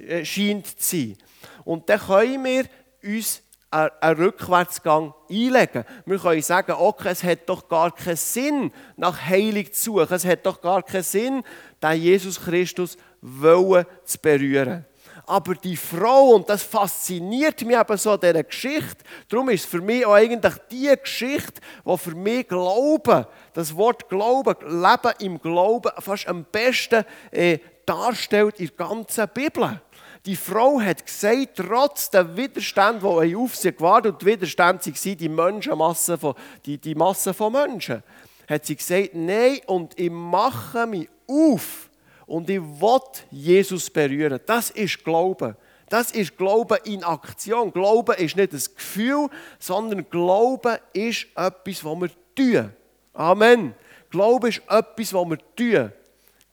äh, 0.07 0.25
scheint 0.25 0.65
zu 0.81 0.97
sein. 0.97 1.17
Und 1.63 1.87
dann 1.89 1.99
können 1.99 2.43
wir 2.43 2.65
uns 3.03 3.43
einen 3.69 4.17
Rückwärtsgang 4.17 5.13
einlegen. 5.29 5.83
Wir 6.05 6.19
können 6.19 6.41
sagen, 6.41 6.73
okay, 6.77 7.09
es 7.09 7.23
hat 7.23 7.47
doch 7.47 7.67
gar 7.67 7.91
keinen 7.91 8.15
Sinn, 8.15 8.71
nach 8.95 9.21
Heilung 9.21 9.71
zu 9.71 9.91
suchen. 9.91 10.13
Es 10.13 10.25
hat 10.25 10.45
doch 10.45 10.61
gar 10.61 10.83
keinen 10.83 11.03
Sinn, 11.03 11.43
den 11.81 12.01
Jesus 12.01 12.39
Christus 12.39 12.97
zu 13.21 14.19
berühren. 14.21 14.85
Aber 15.25 15.55
die 15.55 15.75
Frau, 15.75 16.35
und 16.35 16.49
das 16.49 16.63
fasziniert 16.63 17.61
mich 17.65 17.77
eben 17.77 17.97
so, 17.97 18.15
diese 18.15 18.43
Geschichte, 18.45 19.03
darum 19.27 19.49
ist 19.49 19.65
es 19.65 19.69
für 19.69 19.81
mich 19.81 20.05
auch 20.05 20.13
eigentlich 20.13 20.53
die 20.71 20.95
Geschichte, 21.03 21.59
die 21.85 21.97
für 21.97 22.15
mich 22.15 22.47
Glauben, 22.47 23.25
das 23.51 23.75
Wort 23.75 24.07
Glauben, 24.07 24.55
Leben 24.61 25.13
im 25.19 25.41
Glauben, 25.41 25.91
fast 25.99 26.29
am 26.29 26.45
besten 26.45 27.03
äh, 27.31 27.59
darstellt 27.85 28.61
in 28.61 28.67
der 28.67 28.87
ganzen 28.87 29.27
Bibel. 29.33 29.81
Die 30.27 30.35
Frau 30.35 30.81
hat 30.81 31.05
gesagt, 31.05 31.55
trotz 31.55 32.09
der 32.09 32.35
Widerstände, 32.35 32.99
die 32.99 33.33
auf 33.33 33.55
sie 33.55 33.71
gewartet 33.71 34.11
und 34.11 34.21
die 34.21 34.25
Widerstände 34.25 34.85
waren 34.85 35.17
die 35.17 35.29
Menschenmasse, 35.29 36.17
von, 36.17 36.35
die, 36.65 36.77
die 36.77 36.95
Masse 36.95 37.33
von 37.33 37.53
Menschen, 37.53 38.03
hat 38.45 38.65
sie 38.65 38.75
gesagt, 38.75 39.11
nein, 39.13 39.61
und 39.67 39.97
ich 39.97 40.11
mache 40.11 40.85
mich 40.85 41.07
auf 41.29 41.89
und 42.25 42.49
ich 42.49 42.59
will 42.59 42.99
Jesus 43.31 43.89
berühren. 43.89 44.41
Das 44.45 44.69
ist 44.69 45.01
Glauben. 45.01 45.55
Das 45.87 46.11
ist 46.11 46.37
Glauben 46.37 46.77
in 46.83 47.05
Aktion. 47.05 47.71
Glauben 47.71 48.17
ist 48.17 48.35
nicht 48.35 48.51
ein 48.51 48.63
Gefühl, 48.75 49.29
sondern 49.59 50.09
Glauben 50.09 50.77
ist 50.91 51.27
etwas, 51.37 51.85
was 51.85 52.01
wir 52.01 52.09
tun. 52.35 52.73
Amen. 53.13 53.73
Glauben 54.09 54.47
ist 54.47 54.61
etwas, 54.67 55.13
was 55.13 55.29
wir 55.29 55.37
tun. 55.55 55.93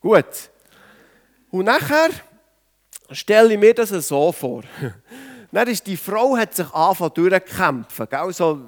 Gut. 0.01 0.51
Und 1.51 1.65
nachher 1.65 2.11
stelle 3.11 3.55
ich 3.55 3.59
mir 3.59 3.75
das 3.75 3.91
so 3.91 4.33
vor. 4.33 4.63
Dann 5.53 5.69
ist 5.69 5.87
die 5.87 5.97
Frau 5.97 6.37
hat 6.37 6.55
sich 6.55 6.69
angefangen 6.73 7.15
durchzukämpfen, 7.15 8.09
so 8.33 8.61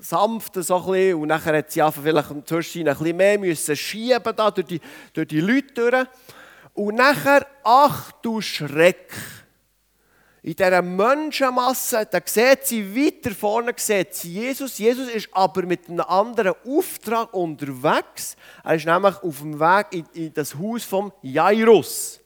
sanft 0.00 0.54
so 0.56 0.76
ein 0.76 0.84
bisschen, 0.84 1.20
und 1.20 1.28
nachher 1.28 1.56
hat 1.58 1.70
sie 1.70 1.82
vielleicht 1.92 2.48
zwischen 2.48 2.88
ein 2.88 2.96
bisschen 2.96 3.16
mehr 3.16 3.38
müssen 3.38 3.76
schieben 3.76 4.36
da 4.36 4.50
durch 4.50 4.66
die, 4.66 4.80
durch 5.12 5.28
die 5.28 5.40
Leute 5.40 5.74
durch. 5.74 6.06
Und 6.74 6.96
nachher, 6.96 7.46
ach 7.62 8.10
du 8.20 8.40
Schreck, 8.40 9.12
in 10.42 10.54
dieser 10.54 10.82
Menschenmasse, 10.82 12.06
da 12.10 12.20
sieht 12.22 12.66
sie 12.66 12.94
weiter 12.94 13.34
vorne 13.34 13.72
sieht 13.76 14.14
sie 14.14 14.32
Jesus. 14.32 14.76
Jesus 14.76 15.08
ist 15.08 15.28
aber 15.32 15.62
mit 15.62 15.88
einem 15.88 16.00
anderen 16.00 16.52
Auftrag 16.66 17.32
unterwegs. 17.32 18.36
Er 18.62 18.74
ist 18.74 18.84
nämlich 18.84 19.16
auf 19.22 19.38
dem 19.38 19.58
Weg 19.58 19.86
in, 19.92 20.04
in 20.12 20.34
das 20.34 20.54
Haus 20.54 20.84
von 20.84 21.12
Jairus. 21.22 22.20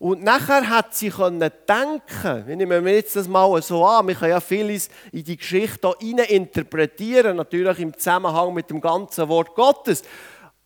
Und 0.00 0.24
nachher 0.24 0.66
hat 0.66 0.94
sie 0.94 1.10
können 1.10 1.40
denken, 1.40 2.46
wenn 2.46 2.58
ich 2.58 2.66
mir 2.66 2.80
jetzt 2.94 3.16
das 3.16 3.28
mal 3.28 3.60
so 3.60 3.84
an, 3.84 4.08
wir 4.08 4.14
können 4.14 4.30
ja 4.30 4.40
vieles 4.40 4.88
in 5.12 5.24
die 5.24 5.36
Geschichte 5.36 5.94
hier 6.00 6.30
interpretieren, 6.30 7.36
natürlich 7.36 7.78
im 7.80 7.94
Zusammenhang 7.94 8.54
mit 8.54 8.70
dem 8.70 8.80
ganzen 8.80 9.28
Wort 9.28 9.54
Gottes. 9.54 10.02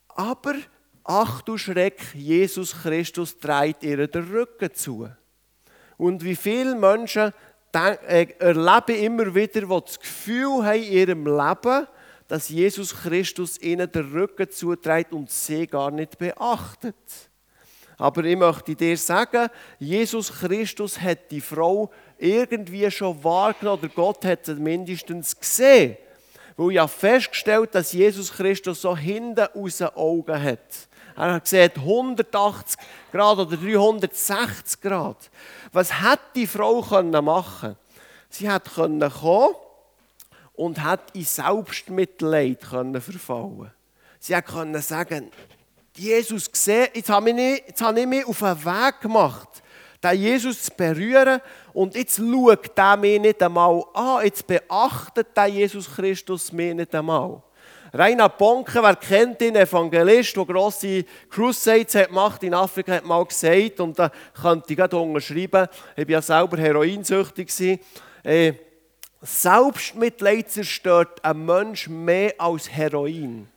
Aber, 0.07 0.55
ach 1.03 1.43
du 1.43 1.59
Schreck, 1.59 2.00
Jesus 2.14 2.81
Christus 2.81 3.37
trägt 3.37 3.83
ihr 3.83 4.07
den 4.07 4.23
Rücken 4.23 4.73
zu. 4.73 5.09
Und 5.97 6.23
wie 6.23 6.37
viele 6.37 6.76
Menschen 6.76 7.33
äh, 7.73 8.29
erleben 8.38 8.97
immer 9.03 9.35
wieder, 9.35 9.62
die 9.62 9.85
das 9.85 9.99
Gefühl 9.99 10.64
haben 10.64 10.81
in 10.81 10.93
ihrem 10.93 11.26
Leben, 11.26 11.88
dass 12.29 12.50
Jesus 12.50 12.95
Christus 12.95 13.61
ihnen 13.61 13.91
den 13.91 14.12
Rücken 14.12 14.49
zuträgt 14.49 15.12
und 15.12 15.29
sie 15.29 15.67
gar 15.67 15.91
nicht 15.91 16.19
beachtet. 16.19 16.95
Aber 17.96 18.24
ich 18.24 18.36
möchte 18.36 18.74
dir 18.74 18.96
sagen, 18.96 19.48
Jesus 19.78 20.32
Christus 20.32 21.00
hat 21.00 21.30
die 21.30 21.40
Frau 21.40 21.90
irgendwie 22.18 22.90
schon 22.90 23.22
wahrgenommen, 23.22 23.84
oder 23.84 23.92
Gott 23.94 24.24
hat 24.24 24.46
sie 24.46 24.54
mindestens 24.54 25.38
gesehen. 25.38 25.96
Weil 26.56 26.72
ich 26.72 26.78
habe 26.78 26.90
festgestellt, 26.90 27.74
dass 27.74 27.92
Jesus 27.92 28.32
Christus 28.32 28.82
so 28.82 28.96
hinten 28.96 29.46
aus 29.54 29.78
den 29.78 29.88
Augen 29.88 30.42
hat. 30.42 30.88
Er 31.16 31.34
hat 31.34 31.44
gesehen 31.44 31.70
180 31.76 32.76
Grad 33.12 33.38
oder 33.38 33.56
360 33.56 34.80
Grad. 34.80 35.30
Was 35.72 35.92
hat 35.92 36.20
die 36.34 36.46
Frau 36.46 36.82
können 36.82 37.24
machen? 37.24 37.76
Sie 38.28 38.50
hat 38.50 38.72
können 38.74 39.08
kommen 39.10 39.54
und 40.54 40.82
hat 40.82 41.14
in 41.14 41.24
Selbstmitleid 41.24 42.60
können 42.62 43.00
verfallen. 43.00 43.70
Sie 44.18 44.34
hat 44.34 44.46
können 44.46 44.80
sagen, 44.80 45.30
Jesus 45.96 46.50
gesehen, 46.50 46.88
jetzt 46.92 47.08
habe 47.08 47.30
ich, 47.30 47.36
nicht, 47.36 47.68
jetzt 47.68 47.82
habe 47.82 48.00
ich 48.00 48.06
mich 48.06 48.26
auf 48.26 48.42
einen 48.42 48.64
Weg 48.64 49.00
gemacht, 49.00 49.48
den 50.02 50.20
Jesus 50.20 50.64
zu 50.64 50.72
berühren 50.76 51.40
und 51.72 51.94
jetzt 51.94 52.16
schaut 52.16 52.70
er 52.76 52.96
mich 52.96 53.20
nicht 53.20 53.42
einmal 53.42 53.84
an, 53.94 54.24
jetzt 54.24 54.46
beachtet 54.46 55.28
der 55.36 55.46
Jesus 55.46 55.88
Christus 55.94 56.52
mich 56.52 56.74
nicht 56.74 56.94
einmal. 56.94 57.42
Rainer 57.92 58.28
Bonke, 58.28 58.82
wer 58.82 58.96
kennt 58.96 59.40
ihn, 59.40 59.54
Evangelist, 59.54 60.36
der 60.36 60.44
grosse 60.44 61.04
Crusades 61.30 61.94
hat 61.94 62.08
gemacht 62.08 62.42
in 62.42 62.52
Afrika, 62.52 62.94
hat 62.94 63.04
mal 63.04 63.24
gesagt, 63.24 63.78
und 63.78 63.96
da 63.96 64.10
könnte 64.42 64.72
ich 64.72 64.76
gerade 64.76 64.96
unterschreiben, 64.96 65.68
ich 65.94 66.04
war 66.04 66.10
ja 66.10 66.20
selber 66.20 66.56
heroinsüchtig. 66.56 67.78
Äh, 68.24 68.54
Selbstmitleid 69.22 70.50
zerstört 70.50 71.24
ein 71.24 71.46
Mensch 71.46 71.88
mehr 71.88 72.34
als 72.36 72.68
Heroin. 72.68 73.48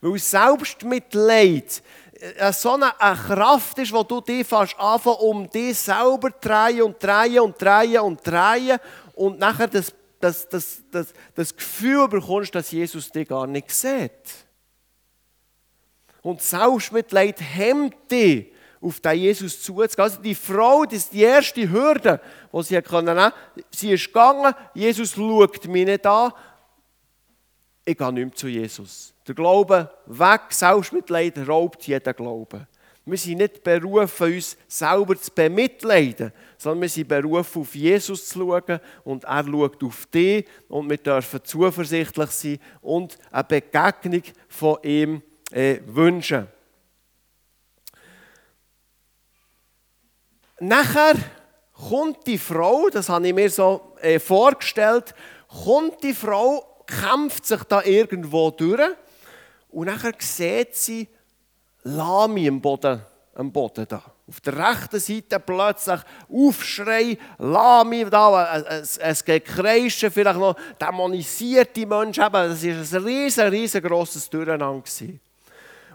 Weil 0.00 0.18
Selbstmitleid 0.18 1.82
äh, 2.20 2.52
so 2.52 2.72
eine 2.72 2.92
Kraft 2.98 3.78
ist, 3.78 3.92
wo 3.92 4.02
du 4.02 4.20
dich 4.20 4.46
fast 4.46 4.78
anfangen, 4.78 5.16
um 5.20 5.50
dich 5.50 5.78
selber 5.78 6.30
drehen 6.30 6.82
und 6.82 7.02
drehen 7.02 7.40
und 7.40 7.60
drehen 7.60 8.00
und 8.00 8.26
drehen 8.26 8.78
und 9.14 9.38
nachher 9.38 9.68
das, 9.68 9.92
das, 10.18 10.48
das, 10.48 10.82
das, 10.90 11.14
das 11.34 11.56
Gefühl 11.56 12.08
bekommst, 12.08 12.54
dass 12.54 12.70
Jesus 12.70 13.10
dich 13.10 13.28
gar 13.28 13.46
nicht 13.46 13.70
sieht. 13.70 14.10
Und 16.22 16.42
Selbstmitleid 16.42 17.40
hemmt 17.40 18.10
dich, 18.10 18.52
auf 18.82 19.00
den 19.00 19.18
Jesus 19.18 19.62
zuzugehen. 19.62 20.04
Also 20.04 20.20
die 20.20 20.34
Frau, 20.34 20.84
das 20.84 20.94
ist 20.94 21.12
die 21.12 21.22
erste 21.22 21.70
Hürde, 21.70 22.20
die 22.52 22.62
sie 22.62 22.82
können. 22.82 23.32
Sie 23.70 23.92
ist 23.92 24.06
gegangen, 24.06 24.54
Jesus 24.74 25.12
schaut 25.12 25.66
mich 25.66 25.86
nicht 25.86 26.06
an, 26.06 26.32
ich 27.90 27.98
gehe 27.98 28.12
nicht 28.12 28.24
mehr 28.24 28.34
zu 28.34 28.48
Jesus. 28.48 29.14
Der 29.26 29.34
Glaube 29.34 29.90
weg, 30.06 30.42
Selbstmitleid 30.50 31.46
raubt 31.48 31.86
jeden 31.86 32.14
Glauben. 32.14 32.66
Wir 33.06 33.18
sind 33.18 33.38
nicht 33.38 33.62
berufen, 33.62 34.34
uns 34.34 34.56
selber 34.68 35.20
zu 35.20 35.30
bemitleiden, 35.32 36.32
sondern 36.58 36.82
wir 36.82 36.88
sind 36.88 37.08
berufen, 37.08 37.62
auf 37.62 37.74
Jesus 37.74 38.28
zu 38.28 38.38
schauen 38.38 38.80
und 39.04 39.24
er 39.24 39.44
schaut 39.44 39.82
auf 39.82 40.06
dich 40.06 40.46
und 40.68 40.88
wir 40.90 40.98
dürfen 40.98 41.40
zuversichtlich 41.42 42.30
sein 42.30 42.58
und 42.82 43.18
eine 43.30 43.44
Begegnung 43.44 44.22
von 44.48 44.78
ihm 44.82 45.22
äh, 45.50 45.80
wünschen. 45.86 46.46
nachher 50.60 51.14
kommt 51.72 52.26
die 52.26 52.38
Frau, 52.38 52.88
das 52.90 53.08
habe 53.08 53.26
ich 53.26 53.34
mir 53.34 53.50
so 53.50 53.94
äh, 54.00 54.18
vorgestellt, 54.18 55.14
kommt 55.64 56.02
die 56.02 56.14
Frau, 56.14 56.69
kämpft 56.90 57.46
sich 57.46 57.62
da 57.64 57.82
irgendwo 57.82 58.50
durch 58.50 58.80
und 59.70 59.86
nachher 59.86 60.12
sieht 60.18 60.76
sie 60.76 61.08
Lami 61.82 62.48
am 62.48 62.60
Boden, 62.60 63.00
am 63.34 63.50
Boden 63.50 63.86
da. 63.88 64.02
Auf 64.28 64.40
der 64.40 64.56
rechten 64.56 65.00
Seite 65.00 65.40
plötzlich 65.40 66.00
Aufschrei, 66.32 67.18
Lami 67.38 68.04
da, 68.08 68.58
es, 68.58 68.96
es 68.98 69.24
geht 69.24 69.44
kreischen, 69.44 70.10
vielleicht 70.10 70.38
noch 70.38 70.56
dämonisierte 70.80 71.86
Menschen. 71.86 72.24
Eben, 72.24 72.32
das 72.32 72.62
war 72.62 73.00
ein 73.00 73.04
riesen, 73.06 73.48
riesengroßes 73.48 74.30
Durcheinander. 74.30 74.82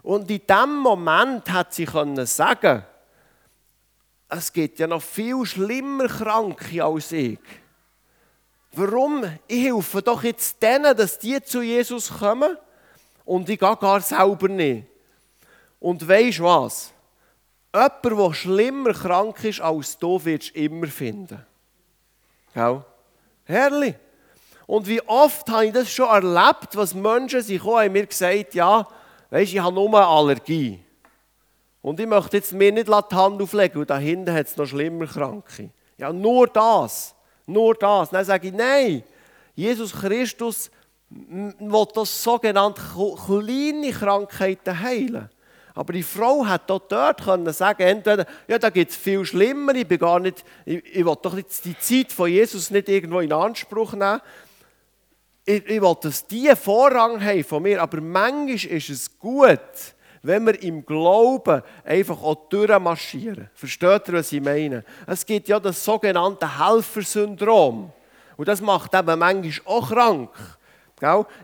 Und 0.02 0.30
in 0.30 0.40
dem 0.46 0.76
Moment 0.76 1.50
hat 1.50 1.72
sie 1.72 1.86
können 1.86 2.26
sagen, 2.26 2.84
es 4.28 4.52
gibt 4.52 4.78
ja 4.78 4.86
noch 4.86 5.02
viel 5.02 5.44
schlimmer 5.46 6.08
Kranke 6.08 6.84
als 6.84 7.12
ich. 7.12 7.38
Warum? 8.76 9.24
Ich 9.48 9.64
helfe 9.64 10.02
doch 10.02 10.22
jetzt 10.22 10.62
denen, 10.62 10.94
dass 10.94 11.18
die 11.18 11.42
zu 11.42 11.62
Jesus 11.62 12.12
kommen 12.18 12.58
und 13.24 13.48
ich 13.48 13.58
gehe 13.58 13.76
gar 13.76 14.00
selber 14.02 14.48
nicht. 14.48 14.86
Und 15.80 16.06
weisst 16.06 16.42
was? 16.42 16.92
Jemand, 17.74 18.04
der 18.04 18.34
schlimmer 18.34 18.92
krank 18.92 19.42
ist 19.44 19.62
als 19.62 19.96
du, 19.98 20.22
wirst 20.22 20.54
du 20.54 20.60
immer 20.60 20.88
finden. 20.88 21.44
Gell? 22.52 22.84
Herrlich. 23.44 23.94
Und 24.66 24.86
wie 24.86 25.00
oft 25.02 25.48
habe 25.48 25.66
ich 25.66 25.72
das 25.72 25.90
schon 25.90 26.08
erlebt, 26.08 26.76
was 26.76 26.92
Menschen 26.92 27.40
sich 27.40 27.62
haben 27.64 27.92
mir 27.92 28.06
gesagt 28.06 28.54
ja, 28.54 28.86
weisst 29.30 29.54
ich 29.54 29.58
habe 29.58 29.74
nur 29.74 29.88
eine 29.88 30.06
Allergie. 30.06 30.80
Und 31.80 31.98
ich 31.98 32.06
möchte 32.06 32.36
jetzt 32.36 32.52
mir 32.52 32.72
nicht 32.72 32.88
die 32.88 32.92
Hand 32.92 33.40
auflegen, 33.40 33.80
und 33.80 33.88
da 33.88 33.96
hinten 33.96 34.34
hat 34.34 34.48
es 34.48 34.56
noch 34.58 34.66
schlimmer 34.66 35.06
Kranke. 35.06 35.70
Ja, 35.96 36.12
nur 36.12 36.46
das. 36.48 37.15
Nur 37.46 37.74
das. 37.74 38.10
Dann 38.10 38.24
sage 38.24 38.48
ich, 38.48 38.54
nein, 38.54 39.02
Jesus 39.54 39.92
Christus 39.92 40.70
will 41.08 41.86
das 41.94 42.22
sogenannte 42.22 42.82
kleine 43.26 43.92
Krankheiten 43.92 44.80
heilen. 44.80 45.30
Aber 45.74 45.92
die 45.92 46.02
Frau 46.02 46.46
hat 46.46 46.70
auch 46.70 46.80
dort 46.88 47.22
können 47.22 47.52
sagen, 47.52 47.82
entweder, 47.82 48.26
ja, 48.48 48.58
da 48.58 48.70
gibt 48.70 48.90
es 48.90 48.96
viel 48.96 49.24
schlimmer, 49.26 49.74
ich 49.74 49.86
bin 49.86 49.98
gar 49.98 50.18
nicht, 50.18 50.42
ich, 50.64 50.82
ich 50.86 51.04
will 51.04 51.16
doch 51.20 51.36
jetzt 51.36 51.66
die 51.66 51.78
Zeit 51.78 52.12
von 52.12 52.30
Jesus 52.30 52.70
nicht 52.70 52.88
irgendwo 52.88 53.20
in 53.20 53.32
Anspruch 53.32 53.92
nehmen. 53.92 54.22
Ich, 55.44 55.66
ich 55.68 55.82
will, 55.82 55.96
dass 56.00 56.26
die 56.26 56.50
Vorrang 56.56 57.22
haben 57.22 57.44
von 57.44 57.62
mir, 57.62 57.82
aber 57.82 58.00
manchmal 58.00 58.72
ist 58.72 58.88
es 58.88 59.18
gut, 59.18 59.60
wenn 60.26 60.46
wir 60.46 60.62
im 60.62 60.84
Glauben 60.84 61.62
einfach 61.84 62.20
auch 62.22 62.48
durchmarschieren. 62.48 63.48
Versteht 63.54 64.08
ihr, 64.08 64.14
was 64.14 64.32
ich 64.32 64.42
meine? 64.42 64.84
Es 65.06 65.24
gibt 65.24 65.48
ja 65.48 65.60
das 65.60 65.84
sogenannte 65.84 66.58
Helfersyndrom. 66.58 67.92
Und 68.36 68.48
das 68.48 68.60
macht 68.60 68.94
eben 68.94 69.18
manchmal 69.18 69.52
auch 69.64 69.88
krank. 69.88 70.30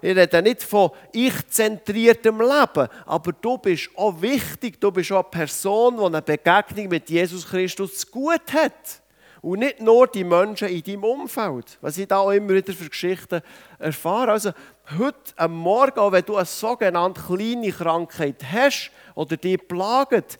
Ich 0.01 0.17
rede 0.17 0.43
nicht 0.43 0.63
von 0.63 0.91
ich-zentriertem 1.13 2.41
Leben, 2.41 2.89
aber 3.05 3.33
du 3.33 3.59
bist 3.59 3.91
auch 3.97 4.21
wichtig, 4.21 4.81
du 4.81 4.91
bist 4.91 5.13
auch 5.13 5.17
eine 5.17 5.31
Person, 5.31 5.99
die 5.99 6.05
eine 6.05 6.23
Begegnung 6.23 6.89
mit 6.89 7.11
Jesus 7.11 7.47
Christus 7.47 8.11
gut 8.11 8.53
hat. 8.53 9.03
Und 9.43 9.59
nicht 9.59 9.81
nur 9.81 10.07
die 10.07 10.25
Menschen 10.25 10.69
in 10.69 10.83
deinem 10.83 11.05
Umfeld, 11.05 11.77
was 11.81 11.99
ich 11.99 12.07
da 12.07 12.19
auch 12.19 12.31
immer 12.31 12.51
wieder 12.51 12.73
für 12.73 12.89
Geschichten 12.89 13.43
erfahre. 13.79 14.31
Also 14.31 14.53
heute 14.99 15.49
Morgen, 15.49 15.99
auch 15.99 16.13
wenn 16.13 16.25
du 16.25 16.37
eine 16.37 16.47
sogenannte 16.47 17.21
kleine 17.21 17.73
Krankheit 17.73 18.43
hast 18.51 18.91
oder 19.15 19.37
die 19.37 19.59
plagt, 19.59 20.39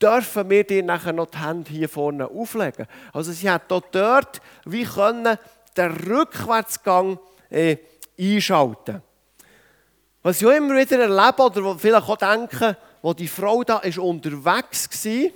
dürfen 0.00 0.50
wir 0.50 0.64
dir 0.64 0.82
nachher 0.82 1.12
noch 1.12 1.26
die 1.26 1.38
Hände 1.38 1.70
hier 1.70 1.88
vorne 1.88 2.28
auflegen. 2.28 2.86
Also 3.12 3.32
sie 3.32 3.50
hat 3.50 3.70
dort 3.70 4.40
wie 4.64 4.84
können 4.84 5.38
den 5.76 5.92
Rückwärtsgang 5.92 7.18
äh, 7.50 7.76
einschalten. 8.18 9.02
Was 10.22 10.40
ich 10.40 10.46
auch 10.46 10.52
immer 10.52 10.76
wieder 10.76 10.98
erlebe 10.98 11.42
oder 11.42 11.78
vielleicht 11.78 12.08
auch 12.08 12.16
denke, 12.16 12.76
wo 13.02 13.14
die 13.14 13.28
Frau 13.28 13.62
da 13.62 13.78
ist 13.78 13.98
unterwegs 13.98 14.88
war, 15.04 15.30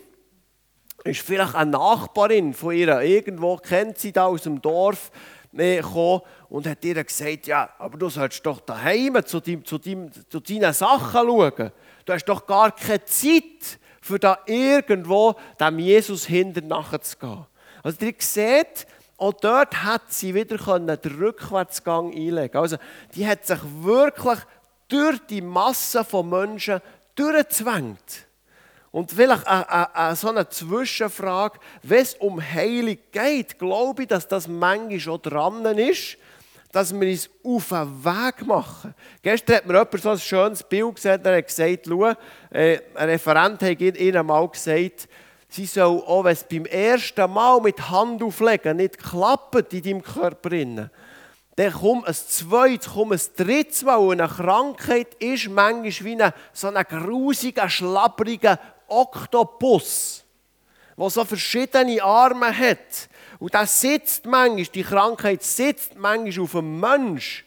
ist 1.05 1.21
vielleicht 1.21 1.55
eine 1.55 1.71
Nachbarin 1.71 2.55
von 2.55 2.75
ihr, 2.75 3.01
irgendwo 3.01 3.57
kennt 3.57 3.99
sie 3.99 4.13
da 4.13 4.27
aus 4.27 4.43
dem 4.43 4.61
Dorf, 4.61 5.11
gekommen 5.53 6.23
und 6.49 6.67
hat 6.67 6.85
ihr 6.85 7.03
gesagt, 7.03 7.47
ja, 7.47 7.71
aber 7.79 7.99
du 7.99 8.09
sollst 8.09 8.45
doch 8.45 8.61
daheim 8.61 9.25
zu, 9.25 9.41
dein, 9.41 9.65
zu, 9.65 9.79
dein, 9.79 10.11
zu 10.29 10.41
deinen 10.41 10.73
Sachen 10.73 11.27
schauen. 11.27 11.73
Du 12.05 12.13
hast 12.13 12.25
doch 12.25 12.47
gar 12.47 12.73
keine 12.73 13.05
Zeit, 13.05 13.79
für 14.03 14.19
da 14.19 14.39
irgendwo 14.47 15.37
dem 15.61 15.79
Jesus 15.79 16.27
hinter 16.27 16.61
nachzugehen. 16.61 17.47
Also 17.83 18.05
ihr 18.05 18.15
seht, 18.19 18.87
auch 19.17 19.33
dort 19.33 19.85
hat 19.85 20.13
sie 20.13 20.35
wieder 20.35 20.59
den 20.79 20.99
Rückwärtsgang 21.19 22.13
einlegen 22.13 22.57
Also 22.57 22.77
die 23.15 23.27
hat 23.27 23.47
sich 23.47 23.61
wirklich 23.81 24.39
durch 24.89 25.19
die 25.31 25.41
Masse 25.41 26.05
von 26.05 26.29
Menschen 26.29 26.81
durchgezwängt. 27.15 28.27
Und 28.93 29.11
vielleicht 29.11 29.47
eine, 29.47 29.95
eine, 29.97 30.17
so 30.17 30.29
eine 30.29 30.49
Zwischenfrage, 30.49 31.59
wenn 31.83 32.03
es 32.03 32.15
um 32.15 32.41
Heilung 32.41 32.99
geht, 33.11 33.59
glaube 33.59 34.03
ich, 34.03 34.09
dass 34.09 34.29
das 34.29 34.47
manchmal 34.47 35.01
schon 35.01 35.23
dran 35.23 35.79
ist, 35.79 36.19
dass 36.73 36.93
wir 36.93 37.09
uns 37.09 37.31
auf 37.43 37.69
den 37.69 38.05
Weg 38.05 38.47
machen. 38.47 38.95
Gestern 39.23 39.57
hat 39.57 39.67
mir 39.67 39.75
jemand 39.75 40.01
so 40.01 40.11
ein 40.11 40.19
schönes 40.19 40.63
Bild 40.63 40.95
gesehen, 40.95 41.25
er 41.25 41.39
hat 41.39 41.47
gesagt, 41.47 41.87
schau, 41.89 42.13
äh, 42.51 42.81
ein 42.95 43.09
Referent 43.09 43.63
hat 43.63 43.81
ihnen 43.81 44.27
mal 44.27 44.49
gesagt, 44.49 45.09
sie 45.49 45.67
soll 45.67 46.03
auch, 46.07 46.25
wenn 46.25 46.33
es 46.33 46.45
beim 46.45 46.67
ersten 46.67 47.31
Mal 47.31 47.61
mit 47.61 47.91
Hand 47.91 48.23
auflegen 48.23 48.77
nicht 48.77 48.99
klappt 48.99 49.73
in 49.73 49.83
deinem 49.83 50.03
Körper, 50.03 50.51
dann 51.57 51.73
kommt 51.73 52.09
ein 52.09 52.15
zweites, 52.15 52.89
kommt 52.89 53.13
ein 53.13 53.21
drittes 53.37 53.83
Mal. 53.83 53.97
Und 53.97 54.21
eine 54.21 54.33
Krankheit 54.33 55.15
ist 55.19 55.51
manchmal 55.51 56.07
wie 56.07 56.23
ein 56.23 56.33
so 56.55 56.69
ein 56.69 56.85
grusiger, 56.85 57.69
schlappriger 57.69 58.59
Oktopus, 58.93 60.25
der 60.97 61.11
so 61.11 61.25
verschiedene 61.25 62.03
Arme 62.03 62.57
hat. 62.57 63.09
Und 63.39 63.55
das 63.55 63.81
sitzt 63.81 64.27
manchmal, 64.27 64.65
die 64.67 64.83
Krankheit 64.83 65.43
sitzt 65.43 65.97
manchmal 65.97 66.45
auf 66.45 66.57
einem 66.57 66.79
Mensch. 66.79 67.45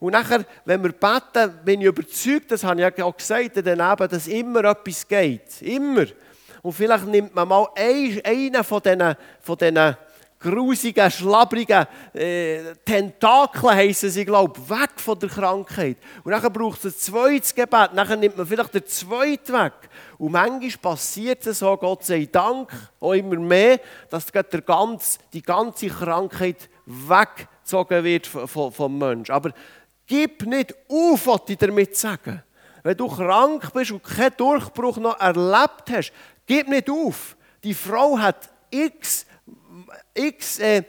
Und 0.00 0.12
nachher, 0.12 0.44
wenn 0.64 0.82
wir 0.82 0.92
beten, 0.92 1.58
bin 1.64 1.80
ich 1.80 1.86
überzeugt, 1.86 2.50
das 2.50 2.64
habe 2.64 2.80
ich 2.80 2.96
ja 2.96 3.04
auch 3.04 3.16
gesagt, 3.16 3.52
daneben, 3.56 4.08
dass 4.08 4.26
immer 4.28 4.64
etwas 4.64 5.06
geht. 5.06 5.62
Immer. 5.62 6.06
Und 6.62 6.72
vielleicht 6.72 7.06
nimmt 7.06 7.34
man 7.34 7.48
mal 7.48 7.68
einen 7.76 8.64
von 8.64 8.80
diesen, 8.82 9.16
von 9.40 9.56
diesen 9.56 9.96
grusigen, 10.40 11.10
schlabbrigen 11.10 11.86
äh, 12.14 12.74
Tentakeln, 12.84 13.74
heissen 13.74 14.10
sie, 14.10 14.24
glaube 14.24 14.58
weg 14.68 14.90
von 14.96 15.18
der 15.18 15.28
Krankheit. 15.28 15.96
Und 16.22 16.32
dann 16.32 16.52
braucht 16.52 16.84
es 16.84 16.94
ein 16.94 16.98
zweites 16.98 17.54
Gebet, 17.54 17.90
dann 17.94 18.20
nimmt 18.20 18.36
man 18.36 18.46
vielleicht 18.46 18.74
den 18.74 18.86
zweiten 18.86 19.52
weg. 19.52 19.72
Und 20.16 20.32
manchmal 20.32 20.92
passiert 20.92 21.46
es 21.46 21.58
so, 21.58 21.76
Gott 21.76 22.04
sei 22.04 22.28
Dank, 22.30 22.70
auch 23.00 23.12
immer 23.12 23.36
mehr, 23.36 23.80
dass 24.10 24.26
der 24.26 24.62
ganze, 24.62 25.18
die 25.32 25.42
ganze 25.42 25.88
Krankheit 25.88 26.68
weggezogen 26.86 28.04
wird 28.04 28.26
vom, 28.26 28.72
vom 28.72 28.98
Menschen. 28.98 29.32
Aber 29.32 29.52
gib 30.06 30.46
nicht 30.46 30.74
auf, 30.88 31.26
was 31.26 31.42
ich 31.48 31.58
damit 31.58 31.96
sagen. 31.96 32.42
Wenn 32.82 32.96
du 32.96 33.08
krank 33.08 33.72
bist 33.72 33.90
und 33.90 34.02
keinen 34.02 34.36
Durchbruch 34.36 34.98
noch 34.98 35.18
erlebt 35.20 35.90
hast, 35.90 36.12
gib 36.46 36.68
nicht 36.68 36.88
auf. 36.88 37.36
Die 37.64 37.74
Frau 37.74 38.18
hat 38.18 38.48
x 38.70 39.26
x 40.14 40.58
äh, 40.58 40.84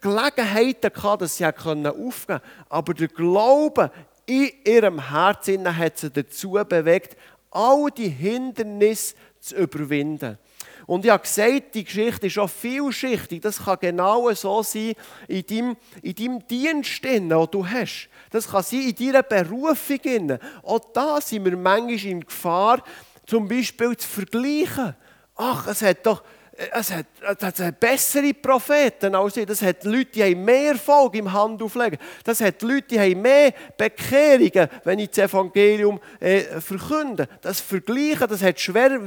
Gelegenheiten 0.00 0.92
gehabt, 0.92 1.22
dass 1.22 1.36
sie 1.36 1.46
aufgeben 1.46 1.82
konnte. 1.84 2.42
Aber 2.68 2.94
der 2.94 3.08
Glaube 3.08 3.90
in 4.26 4.50
ihrem 4.64 5.10
Herzen 5.10 5.76
hat 5.76 5.98
sie 5.98 6.10
dazu 6.10 6.52
bewegt, 6.68 7.16
all 7.50 7.90
die 7.90 8.08
Hindernisse 8.08 9.14
zu 9.40 9.56
überwinden. 9.56 10.38
Und 10.86 11.04
ich 11.04 11.10
habe 11.10 11.22
gesagt, 11.22 11.74
die 11.74 11.84
Geschichte 11.84 12.28
ist 12.28 12.38
auch 12.38 12.50
vielschichtig. 12.50 13.42
Das 13.42 13.64
kann 13.64 13.78
genau 13.80 14.32
so 14.34 14.62
sein 14.62 14.94
in 15.26 15.44
deinem, 15.44 15.76
in 16.00 16.14
deinem 16.14 16.46
Dienst, 16.46 17.02
den 17.02 17.28
du 17.28 17.66
hast. 17.66 18.08
Das 18.30 18.48
kann 18.48 18.62
sein 18.62 18.82
in 18.82 18.94
deiner 18.94 19.24
Berufung. 19.24 20.38
Auch 20.62 20.92
da 20.92 21.20
sind 21.20 21.44
wir 21.44 21.56
manchmal 21.56 22.12
in 22.12 22.20
Gefahr, 22.20 22.82
zum 23.26 23.48
Beispiel 23.48 23.96
zu 23.96 24.06
vergleichen. 24.06 24.94
Ach, 25.34 25.66
es 25.66 25.82
hat 25.82 26.06
doch 26.06 26.22
es 26.72 26.90
hat, 26.90 27.06
es 27.20 27.60
hat 27.60 27.80
bessere 27.80 28.32
Propheten 28.32 29.14
als 29.14 29.36
ich. 29.36 29.46
Das 29.46 29.60
hat 29.62 29.84
Leute, 29.84 30.12
die 30.12 30.22
haben 30.22 30.44
mehr 30.44 30.72
Erfolg 30.72 31.14
im 31.14 31.32
Handauflegen. 31.32 31.98
Das 32.24 32.40
hat 32.40 32.62
Leute, 32.62 32.88
die 32.88 33.00
haben 33.00 33.20
mehr 33.20 33.52
Bekehrungen, 33.76 34.68
wenn 34.84 34.98
ich 34.98 35.10
das 35.10 35.30
Evangelium 35.30 36.00
äh, 36.20 36.60
verkünde. 36.60 37.28
Das 37.42 37.60
Vergleichen, 37.60 38.26
das 38.28 38.42
hat 38.42 38.58
schwer, 38.58 39.00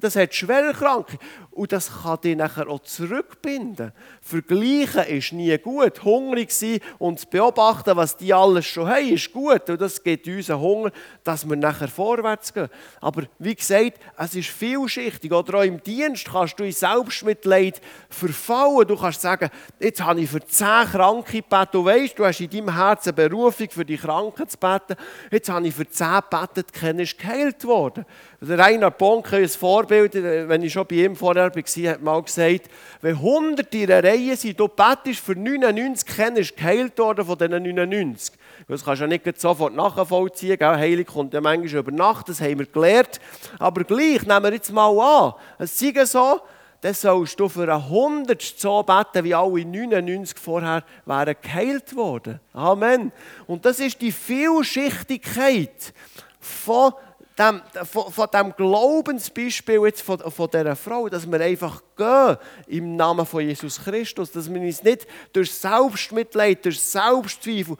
das 0.00 0.16
hat 0.16 0.34
schwerer 0.34 0.72
Kranke. 0.72 1.18
Und 1.50 1.72
das 1.72 1.90
kann 2.02 2.20
dich 2.20 2.36
nachher 2.36 2.68
auch 2.68 2.80
zurückbinden. 2.80 3.92
Vergleichen 4.22 5.04
ist 5.04 5.32
nie 5.32 5.58
gut. 5.58 6.04
Hungrig 6.04 6.52
sein 6.52 6.78
und 6.98 7.20
zu 7.20 7.26
beobachten, 7.26 7.96
was 7.96 8.16
die 8.16 8.32
alles 8.32 8.66
schon 8.66 8.88
haben, 8.88 9.08
ist 9.08 9.32
gut. 9.32 9.68
Und 9.68 9.80
das 9.80 10.02
gibt 10.02 10.26
uns 10.28 10.48
Hunger, 10.48 10.92
dass 11.24 11.48
wir 11.48 11.56
nachher 11.56 11.88
vorwärts 11.88 12.54
gehen. 12.54 12.68
Aber 13.00 13.24
wie 13.38 13.54
gesagt, 13.54 13.98
es 14.16 14.34
ist 14.34 14.48
vielschichtig. 14.48 15.32
Oder 15.32 15.58
auch 15.58 15.64
im 15.64 15.82
Dienst 15.82 16.28
kannst 16.30 16.58
du 16.58 16.64
in 16.64 16.77
Selbstmitleid 16.80 17.80
verfallen. 18.08 18.86
Du 18.86 18.96
kannst 18.96 19.20
sagen, 19.20 19.50
jetzt 19.78 20.02
habe 20.02 20.20
ich 20.20 20.30
für 20.30 20.44
zehn 20.44 20.86
Kranke 20.90 21.42
gebetet. 21.42 21.68
Du 21.72 21.84
weißt, 21.84 22.18
du 22.18 22.24
hast 22.24 22.40
in 22.40 22.50
deinem 22.50 22.74
Herzen 22.74 23.14
eine 23.16 23.28
Berufung, 23.28 23.68
für 23.70 23.84
die 23.84 23.96
Kranken 23.96 24.48
zu 24.48 24.56
beten. 24.56 24.96
Jetzt 25.30 25.48
habe 25.48 25.66
ich 25.66 25.74
für 25.74 25.88
zehn 25.88 26.20
gebetet, 26.30 26.72
keiner 26.72 27.02
ist 27.02 27.18
geheilt 27.18 27.64
worden. 27.64 28.04
Der 28.40 28.58
Rainer 28.58 28.90
Bonke, 28.90 29.36
ein 29.36 29.48
Vorbild, 29.48 30.14
wenn 30.14 30.62
ich 30.62 30.72
schon 30.72 30.86
bei 30.86 30.96
ihm 30.96 31.16
vorher 31.16 31.54
war, 31.54 31.92
hat 31.92 32.02
mal 32.02 32.22
gesagt, 32.22 32.68
wenn 33.00 33.16
100 33.16 33.74
in 33.74 33.90
einer 33.90 34.08
Reihe 34.08 34.36
sind, 34.36 34.60
du 34.60 34.68
betest 34.68 35.20
für 35.20 35.34
99, 35.34 36.06
keiner 36.06 36.38
ist 36.38 36.56
geheilt 36.56 36.98
worden 36.98 37.24
von 37.24 37.36
diesen 37.36 37.62
99. 37.62 38.34
Das 38.68 38.84
kannst 38.84 39.00
du 39.00 39.04
ja 39.04 39.08
nicht 39.08 39.40
sofort 39.40 39.74
nachvollziehen. 39.74 40.58
Gell? 40.58 40.76
Heilig 40.76 41.06
kommt 41.06 41.34
ja 41.34 41.40
manchmal 41.40 41.80
über 41.80 41.90
Nacht, 41.90 42.28
das 42.28 42.40
haben 42.40 42.58
wir 42.58 42.66
gelernt. 42.66 43.20
Aber 43.58 43.82
gleich, 43.84 44.22
nehmen 44.22 44.44
wir 44.44 44.52
jetzt 44.52 44.72
mal 44.72 44.98
an, 45.00 45.34
es 45.58 45.78
sei 45.78 45.92
so, 46.04 46.40
dann 46.80 46.94
sollst 46.94 47.40
du 47.40 47.48
für 47.48 47.72
ein 47.72 47.88
Hundertstel 47.88 48.60
so 48.60 48.82
beten, 48.82 49.24
wie 49.24 49.34
alle 49.34 49.64
99 49.64 50.38
vorher 50.38 50.84
wären 51.06 51.36
geheilt 51.42 51.96
worden. 51.96 52.40
Amen. 52.52 53.12
Und 53.46 53.64
das 53.64 53.80
ist 53.80 54.00
die 54.00 54.12
Vielschichtigkeit 54.12 55.92
von 56.38 56.92
dem, 57.38 57.62
von, 57.84 58.12
von 58.12 58.28
dem 58.32 58.52
Glaubensbeispiel 58.56 59.80
jetzt 59.84 60.02
von, 60.02 60.18
von 60.18 60.50
dieser 60.50 60.76
Frau, 60.76 61.08
dass 61.08 61.30
wir 61.30 61.40
einfach 61.40 61.82
gehen 61.96 62.36
im 62.66 62.96
Namen 62.96 63.24
von 63.26 63.42
Jesus 63.42 63.82
Christus, 63.82 64.32
dass 64.32 64.52
wir 64.52 64.60
uns 64.60 64.82
nicht 64.82 65.06
durch 65.32 65.52
Selbstmitleid, 65.52 66.64
durch 66.64 66.80
Selbstzweifel 66.80 67.76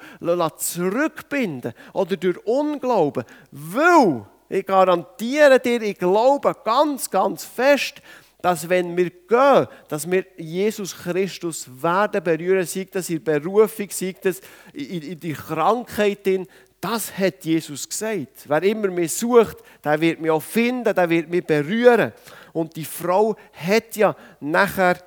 zurückbinden 0.56 1.72
oder 1.92 2.16
durch 2.16 2.38
Unglauben, 2.46 3.24
weil 3.50 4.26
ich 4.48 4.64
garantiere 4.64 5.60
dir, 5.60 5.82
ich 5.82 5.98
glaube 5.98 6.54
ganz, 6.64 7.10
ganz 7.10 7.44
fest, 7.44 8.00
dass 8.40 8.68
wenn 8.68 8.96
wir 8.96 9.10
gehen, 9.10 9.66
dass 9.88 10.08
wir 10.08 10.24
Jesus 10.36 10.96
Christus 10.96 11.68
werden 11.82 12.22
berühren, 12.22 12.64
sei 12.64 12.86
das 12.90 13.10
in 13.10 13.22
Berufung, 13.22 13.88
sei 13.90 14.14
das 14.20 14.40
in, 14.72 15.02
in 15.02 15.20
die 15.20 15.32
Krankheit, 15.32 16.28
das 16.80 17.16
hat 17.18 17.44
Jesus 17.44 17.88
gesagt. 17.88 18.44
Wer 18.46 18.62
immer 18.62 18.88
mich 18.88 19.14
sucht, 19.14 19.56
der 19.82 20.00
wird 20.00 20.20
mich 20.20 20.30
auch 20.30 20.42
finden, 20.42 20.94
der 20.94 21.10
wird 21.10 21.28
mich 21.28 21.44
berühren. 21.44 22.12
Und 22.52 22.76
die 22.76 22.84
Frau 22.84 23.36
hat 23.52 23.96
ja 23.96 24.14
nachher 24.38 24.98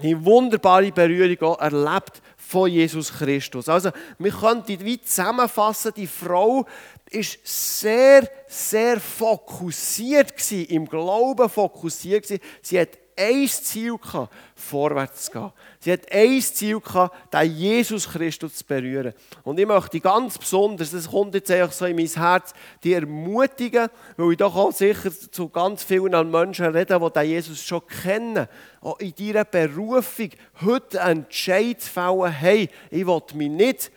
eine 0.00 0.24
wunderbare 0.24 0.92
Berührung 0.92 1.40
auch 1.42 1.60
erlebt 1.60 2.21
von 2.52 2.70
Jesus 2.70 3.10
Christus. 3.10 3.66
Also, 3.66 3.90
wir 4.18 4.30
können 4.30 4.62
die 4.68 4.78
wie 4.84 5.00
zusammenfassen, 5.00 5.92
die 5.96 6.06
Frau 6.06 6.66
ist 7.10 7.38
sehr, 7.44 8.28
sehr 8.46 9.00
fokussiert 9.00 10.34
im 10.68 10.86
Glauben 10.86 11.48
fokussiert. 11.48 12.26
Sie 12.60 12.78
hat 12.78 12.98
ein 13.16 13.48
Ziel 13.48 13.96
gehabt, 13.98 14.32
vorwärts 14.54 15.26
zu 15.26 15.32
gehen. 15.32 15.52
Sie 15.80 15.92
hat 15.92 16.12
ein 16.12 16.40
Ziel 16.40 16.80
gehabt, 16.80 17.34
den 17.34 17.56
Jesus 17.56 18.08
Christus 18.08 18.56
zu 18.56 18.64
berühren. 18.64 19.14
Und 19.42 19.58
ich 19.58 19.66
möchte 19.66 20.00
ganz 20.00 20.38
besonders, 20.38 20.90
das 20.90 21.10
kommt 21.10 21.34
jetzt 21.34 21.50
einfach 21.50 21.72
so 21.72 21.86
in 21.86 21.96
mein 21.96 22.06
Herz, 22.06 22.52
die 22.82 22.92
ermutigen, 22.92 23.88
weil 24.16 24.32
ich 24.32 24.38
doch 24.38 24.54
auch 24.54 24.72
sicher 24.72 25.10
zu 25.10 25.48
ganz 25.48 25.82
vielen 25.82 26.30
Menschen 26.30 26.66
rede, 26.66 26.98
die 26.98 27.12
den 27.12 27.28
Jesus 27.28 27.62
schon 27.62 27.86
kennen, 27.86 28.46
auch 28.80 28.98
in 28.98 29.14
ihrer 29.18 29.44
Berufung 29.44 30.30
heute 30.64 31.02
einen 31.02 31.24
Entscheid 31.24 31.80
zu 31.80 31.90
fällen, 31.90 32.32
hey, 32.32 32.68
ich 32.90 33.06
will 33.06 33.22
mich 33.34 33.50
nicht 33.50 33.92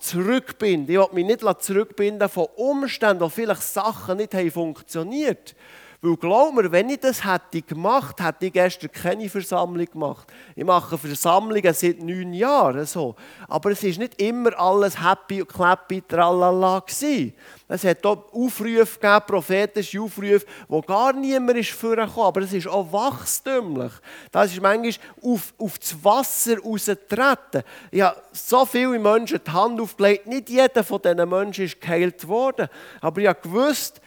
zurückbinden. 0.00 0.90
Ich 0.94 0.98
will 0.98 1.08
mich 1.12 1.26
nicht 1.26 1.62
zurückbinden 1.62 2.28
von 2.28 2.46
Umständen, 2.56 3.20
wo 3.20 3.28
vielleicht 3.28 3.62
Sachen 3.62 4.16
nicht 4.18 4.34
funktioniert 4.52 5.54
haben. 5.54 5.85
Weil 6.02 6.16
glaub 6.16 6.54
mir, 6.54 6.70
wenn 6.70 6.90
ich 6.90 7.00
das 7.00 7.24
hätte 7.24 7.62
gemacht, 7.62 8.20
hätte 8.20 8.46
ich 8.46 8.52
gestern 8.52 8.92
keine 8.92 9.28
Versammlung 9.28 9.86
gemacht. 9.86 10.28
Ich 10.54 10.64
mache 10.64 10.98
Versammlungen 10.98 11.72
seit 11.72 12.02
neun 12.02 12.32
Jahren 12.34 12.84
so. 12.84 13.14
Aber 13.48 13.70
es 13.70 13.82
ist 13.82 13.98
nicht 13.98 14.20
immer 14.20 14.58
alles 14.58 15.02
happy 15.02 15.44
clappy, 15.44 16.02
tralala 16.02 16.80
gewesen. 16.80 17.32
Es 17.68 17.82
hat 17.82 18.04
auch 18.06 18.32
Aufrufe 18.32 19.00
gegeben, 19.00 19.24
prophetische 19.26 20.00
Aufrufe, 20.00 20.46
wo 20.68 20.82
gar 20.82 21.12
niemand 21.12 21.58
ist 21.58 21.70
vorgekommen. 21.70 22.28
Aber 22.28 22.42
es 22.42 22.52
ist 22.52 22.68
auch 22.68 22.92
wachstümlich. 22.92 23.92
Das 24.30 24.52
ist 24.52 24.60
manchmal 24.60 24.94
auf, 25.22 25.52
auf 25.58 25.78
das 25.78 26.04
Wasser 26.04 26.60
rausgetreten. 26.60 27.62
Ich 27.90 28.02
habe 28.02 28.22
so 28.32 28.64
viele 28.66 28.98
Menschen 28.98 29.40
die 29.44 29.50
Hand 29.50 29.80
aufgelegt. 29.80 30.26
Nicht 30.26 30.50
jeder 30.50 30.84
von 30.84 31.00
diesen 31.02 31.28
Menschen 31.28 31.64
ist 31.64 31.80
geheilt 31.80 32.28
worden. 32.28 32.68
Aber 33.00 33.20
ich 33.20 33.26
habe 33.26 33.40
gewusst, 33.40 34.00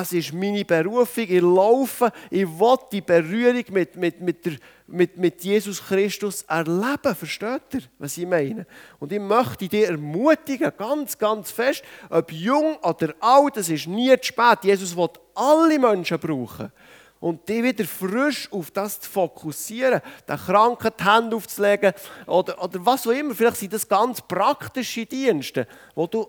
es 0.00 0.12
ist 0.12 0.32
meine 0.32 0.64
Berufung, 0.64 1.24
ich 1.28 1.42
laufe, 1.42 2.10
ich 2.30 2.46
will 2.46 2.78
die 2.90 3.02
Berührung 3.02 3.64
mit, 3.70 3.94
mit, 3.96 4.20
mit, 4.22 4.44
der, 4.46 4.54
mit, 4.86 5.18
mit 5.18 5.44
Jesus 5.44 5.84
Christus 5.84 6.42
erleben. 6.42 7.14
Versteht 7.14 7.74
ihr, 7.74 7.82
was 7.98 8.16
ich 8.16 8.26
meine? 8.26 8.66
Und 8.98 9.12
ich 9.12 9.20
möchte 9.20 9.68
dich 9.68 9.86
ermutigen, 9.86 10.72
ganz, 10.78 11.18
ganz 11.18 11.50
fest, 11.50 11.82
ob 12.08 12.32
jung 12.32 12.76
oder 12.76 13.14
alt, 13.20 13.58
es 13.58 13.68
ist 13.68 13.86
nie 13.86 14.16
zu 14.18 14.28
spät. 14.28 14.64
Jesus 14.64 14.96
will 14.96 15.10
alle 15.34 15.78
Menschen 15.78 16.18
brauchen 16.18 16.72
und 17.22 17.48
die 17.48 17.62
wieder 17.62 17.84
frisch 17.84 18.50
auf 18.50 18.72
das 18.72 18.98
zu 18.98 19.08
fokussieren, 19.08 20.02
den 20.28 20.36
Kranken 20.36 20.90
die 20.98 21.04
Hände 21.04 21.36
aufzulegen 21.36 21.92
oder, 22.26 22.60
oder 22.60 22.84
was 22.84 23.06
auch 23.06 23.12
immer. 23.12 23.32
Vielleicht 23.32 23.58
sind 23.58 23.72
das 23.72 23.88
ganz 23.88 24.20
praktische 24.20 25.06
Dienste, 25.06 25.68
wo 25.94 26.08
du 26.08 26.26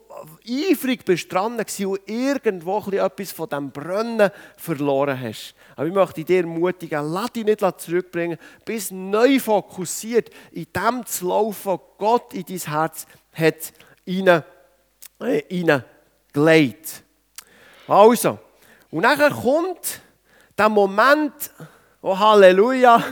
eifrig 0.47 1.03
bist 1.03 1.33
dran 1.33 1.59
und 1.59 2.01
irgendwo 2.05 2.77
etwas 2.91 3.31
von 3.31 3.49
dem 3.49 3.71
Brennen 3.71 4.29
verloren 4.55 5.19
hast. 5.19 5.55
Aber 5.75 5.87
ich 5.87 5.93
möchte 5.93 6.23
dir 6.23 6.41
ermutigen, 6.41 7.11
lass 7.11 7.31
dich 7.31 7.45
nicht 7.45 7.81
zurückbringen, 7.81 8.37
bis 8.63 8.91
neu 8.91 9.39
fokussiert 9.39 10.29
in 10.51 10.67
dem 10.75 11.03
zu 11.07 11.27
laufen, 11.27 11.71
was 11.71 11.79
Gott 11.97 12.33
in 12.35 12.45
dein 12.45 12.59
Herz 12.59 13.07
hat 13.31 13.73
hinein, 14.05 14.43
äh. 15.19 16.73
Also, 17.87 18.37
und 18.91 19.01
nachher 19.01 19.31
kommt 19.31 20.03
der 20.57 20.69
Moment, 20.69 21.51
oh 22.01 22.17
Halleluja, 22.17 23.03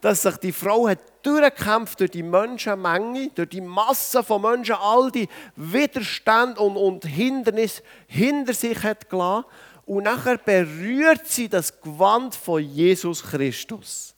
dass 0.00 0.22
sich 0.22 0.36
die 0.36 0.52
Frau 0.52 0.88
hat 0.88 0.98
durchgekämpft 1.22 2.00
durch 2.00 2.10
die 2.10 2.22
Menschenmenge, 2.22 3.30
durch 3.34 3.48
die 3.50 3.60
Masse 3.60 4.22
von 4.22 4.42
Menschen, 4.42 4.74
all 4.74 5.10
die 5.10 5.28
Widerstände 5.56 6.60
und, 6.60 6.76
und 6.76 7.04
Hindernisse 7.04 7.82
hinter 8.06 8.54
sich 8.54 8.82
hat 8.82 9.08
gelassen. 9.08 9.44
Und 9.86 10.04
nachher 10.04 10.38
berührt 10.38 11.26
sie 11.26 11.48
das 11.48 11.80
Gewand 11.80 12.34
von 12.34 12.62
Jesus 12.62 13.22
Christus. 13.22 14.14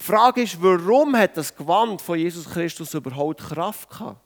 Die 0.00 0.04
Frage 0.04 0.42
ist, 0.42 0.60
warum 0.62 1.16
hat 1.16 1.36
das 1.36 1.54
Gewand 1.54 2.02
von 2.02 2.18
Jesus 2.18 2.48
Christus 2.48 2.94
überhaupt 2.94 3.40
Kraft 3.40 3.90
gehabt? 3.90 4.20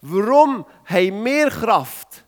Warum 0.00 0.64
haben 0.84 1.24
wir 1.24 1.48
Kraft, 1.48 2.24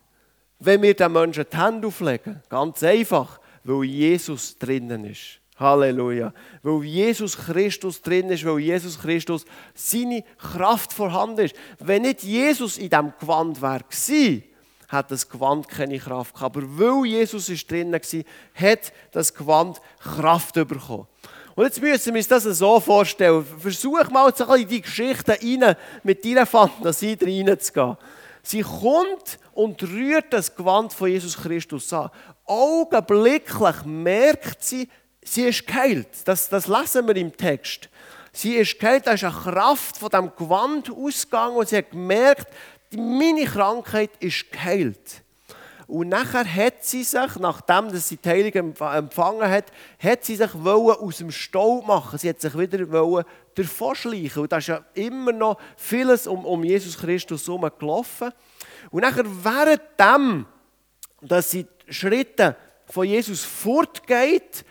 wenn 0.59 0.81
wir 0.81 0.93
den 0.93 1.11
Menschen 1.11 1.45
die 1.51 1.57
Hände 1.57 1.87
auflegen? 1.87 2.41
Ganz 2.49 2.83
einfach 2.83 3.39
weil 3.63 3.83
Jesus 3.83 4.57
drinnen 4.57 5.05
ist. 5.05 5.39
Halleluja. 5.59 6.33
Weil 6.63 6.83
Jesus 6.83 7.37
Christus 7.37 8.01
drin 8.01 8.29
ist, 8.29 8.45
weil 8.45 8.59
Jesus 8.59 8.99
Christus 8.99 9.45
seine 9.73 10.23
Kraft 10.37 10.91
vorhanden 10.91 11.45
ist. 11.45 11.55
Wenn 11.79 12.01
nicht 12.01 12.23
Jesus 12.23 12.77
in 12.77 12.89
diesem 12.89 13.13
Gewand 13.19 13.61
wäre, 13.61 13.83
hat 14.89 15.09
das 15.09 15.29
Gewand 15.29 15.69
keine 15.69 15.99
Kraft 15.99 16.33
gehabt. 16.33 16.57
Aber 16.57 16.67
weil 16.77 17.05
Jesus 17.05 17.47
ist 17.47 17.69
drinnen 17.69 17.93
war, 17.93 18.23
hat 18.55 18.91
das 19.11 19.33
Gewand 19.33 19.79
Kraft 19.99 20.55
bekommen. 20.55 21.07
Und 21.55 21.65
jetzt 21.65 21.81
müssen 21.81 22.13
wir 22.13 22.19
uns 22.19 22.27
das 22.27 22.43
so 22.43 22.79
vorstellen. 22.79 23.45
Versuch 23.59 24.09
mal 24.09 24.33
so 24.35 24.53
in 24.55 24.67
die 24.67 24.81
Geschichte 24.81 25.31
rein, 25.31 25.75
mit 26.03 26.25
deiner 26.25 26.45
Fantasie 26.45 27.17
reinzugehen. 27.21 27.97
Sie 28.43 28.61
kommt 28.61 29.37
und 29.53 29.83
rührt 29.83 30.33
das 30.33 30.55
Gewand 30.55 30.93
von 30.93 31.09
Jesus 31.09 31.37
Christus 31.37 31.91
an. 31.93 32.09
Augenblicklich 32.51 33.85
merkt 33.85 34.61
sie, 34.61 34.89
sie 35.23 35.43
ist 35.43 35.65
geheilt. 35.65 36.09
Das, 36.25 36.49
das 36.49 36.67
lesen 36.67 37.07
wir 37.07 37.15
im 37.15 37.35
Text. 37.35 37.87
Sie 38.33 38.55
ist 38.55 38.77
geheilt, 38.77 39.07
da 39.07 39.13
ist 39.13 39.23
eine 39.23 39.33
Kraft 39.33 39.95
von 39.95 40.09
dem 40.09 40.31
Gewand 40.35 40.91
ausgegangen 40.91 41.55
und 41.55 41.69
sie 41.69 41.77
hat 41.77 41.91
gemerkt, 41.91 42.53
meine 42.93 43.45
Krankheit 43.45 44.09
ist 44.19 44.51
geheilt. 44.51 45.23
Und 45.87 46.09
nachher 46.09 46.43
hat 46.43 46.83
sie 46.83 47.03
sich, 47.03 47.35
nachdem 47.39 47.89
sie 47.89 48.17
die 48.17 48.29
Heilung 48.29 48.75
empfangen 48.81 49.49
hat, 49.49 49.71
hat 49.97 50.25
sie 50.25 50.35
sich 50.35 50.53
aus 50.53 51.17
dem 51.17 51.31
Staub 51.31 51.87
machen. 51.87 52.19
Sie 52.19 52.27
hat 52.27 52.41
sich 52.41 52.57
wieder 52.57 52.85
davon 53.55 53.95
schleichen. 53.95 54.43
Und 54.43 54.51
da 54.51 54.57
ist 54.57 54.67
ja 54.67 54.83
immer 54.93 55.31
noch 55.31 55.57
vieles 55.77 56.27
um, 56.27 56.45
um 56.45 56.65
Jesus 56.65 56.97
Christus 56.97 57.47
herum 57.47 57.69
gelaufen. 57.79 58.31
Und 58.89 59.03
nachher 59.03 59.23
während 59.25 59.81
dem, 59.97 60.45
dass 61.21 61.51
sie 61.51 61.65
Schritte 61.91 62.55
von 62.85 63.05
Jesus 63.05 63.43
fortgeht, 63.43 64.65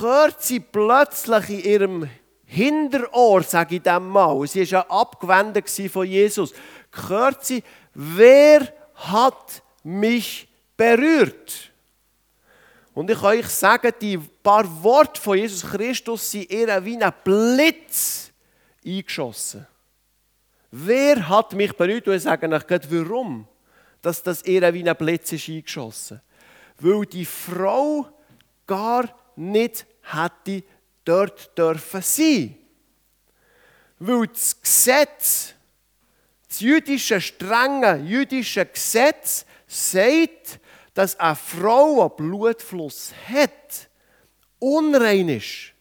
hört 0.00 0.42
sie 0.42 0.60
plötzlich 0.60 1.50
in 1.50 1.60
ihrem 1.60 2.10
Hinterohr, 2.44 3.42
sage 3.42 3.76
ich 3.76 3.82
dem 3.82 4.08
mal, 4.08 4.46
sie 4.46 4.60
war 4.60 4.66
ja 4.66 4.90
abgewendet 4.90 5.68
von 5.90 6.06
Jesus, 6.06 6.52
hört 7.08 7.44
sie, 7.44 7.62
wer 7.94 8.72
hat 8.94 9.62
mich 9.82 10.48
berührt? 10.76 11.70
Und 12.94 13.10
ich 13.10 13.18
kann 13.18 13.38
euch 13.38 13.48
sagen, 13.48 13.92
die 14.00 14.16
paar 14.16 14.82
Worte 14.82 15.20
von 15.20 15.36
Jesus 15.36 15.68
Christus 15.68 16.30
sind 16.30 16.50
ihr 16.50 16.82
wie 16.84 16.96
ein 16.96 17.12
Blitz 17.22 18.30
eingeschossen. 18.84 19.66
Wer 20.70 21.28
hat 21.28 21.52
mich 21.52 21.76
berührt? 21.76 22.08
Und 22.08 22.14
ich 22.14 22.22
sage 22.22 22.48
euch 22.48 22.66
gerade, 22.66 22.88
warum 22.90 23.46
dass 24.06 24.22
das 24.22 24.44
ihr 24.44 24.72
wie 24.72 24.88
ein 24.88 24.96
Blitz 24.96 25.32
ist 25.32 25.48
eingeschossen. 25.48 26.20
Weil 26.78 27.06
die 27.06 27.24
Frau 27.24 28.08
gar 28.66 29.08
nicht 29.36 29.86
hätte 30.02 30.62
dort 31.04 31.56
dürfen 31.56 32.02
sein. 32.02 32.56
Weil 33.98 34.26
das 34.26 34.60
Gesetz, 34.60 35.54
das 36.48 36.60
jüdische, 36.60 37.20
strenge 37.20 37.96
jüdische 38.04 38.66
Gesetz 38.66 39.46
sagt, 39.66 40.60
dass 40.94 41.18
eine 41.18 41.36
Frau, 41.36 42.08
die 42.08 42.22
Blutfluss 42.22 43.12
hat, 43.28 43.88
unrein 44.58 45.28
ist. 45.28 45.72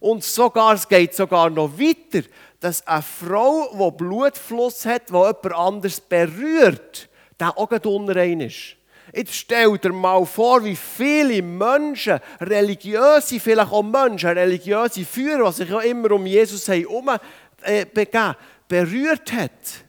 Und 0.00 0.24
sogar, 0.24 0.74
es 0.74 0.88
geht 0.88 1.14
sogar 1.14 1.50
noch 1.50 1.78
weiter, 1.78 2.26
dass 2.60 2.86
eine 2.86 3.02
Frau, 3.02 3.70
die 3.72 3.96
Blutfluss 3.96 4.86
hat, 4.86 5.10
die 5.10 5.14
jemand 5.14 5.52
anders 5.52 6.00
berührt, 6.00 7.08
der 7.38 7.56
auch 7.56 7.70
unrein 7.70 8.40
ist. 8.40 8.76
Jetzt 9.14 9.34
stell 9.34 9.78
dir 9.78 9.92
mal 9.92 10.26
vor, 10.26 10.64
wie 10.64 10.74
viele 10.74 11.40
Menschen, 11.40 12.18
religiöse, 12.40 13.38
vielleicht 13.38 13.70
auch 13.70 13.82
Menschen, 13.82 14.30
religiöse 14.30 15.04
Führer, 15.04 15.50
die 15.50 15.56
sich 15.56 15.68
ja 15.68 15.80
immer 15.80 16.10
um 16.12 16.26
Jesus 16.26 16.66
herum 16.66 17.10
äh, 17.62 17.86
begeben, 17.86 18.34
berührt 18.66 19.32
hat. 19.32 19.84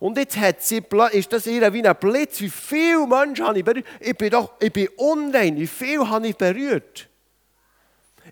Und 0.00 0.18
jetzt 0.18 0.36
hat 0.36 0.62
sie, 0.62 0.82
ist 1.12 1.32
das 1.32 1.46
ihr 1.46 1.72
wie 1.72 1.86
ein 1.86 1.96
Blitz. 1.96 2.40
Wie 2.40 2.50
viele 2.50 3.06
Menschen 3.06 3.46
habe 3.46 3.58
ich 3.58 3.64
berührt? 3.64 3.86
Ich 4.00 4.16
bin 4.16 4.30
doch 4.30 4.52
ich 4.60 4.72
bin 4.72 4.88
unrein. 4.96 5.56
Wie 5.56 5.66
viele 5.66 6.08
habe 6.10 6.28
ich 6.28 6.36
berührt? 6.36 7.08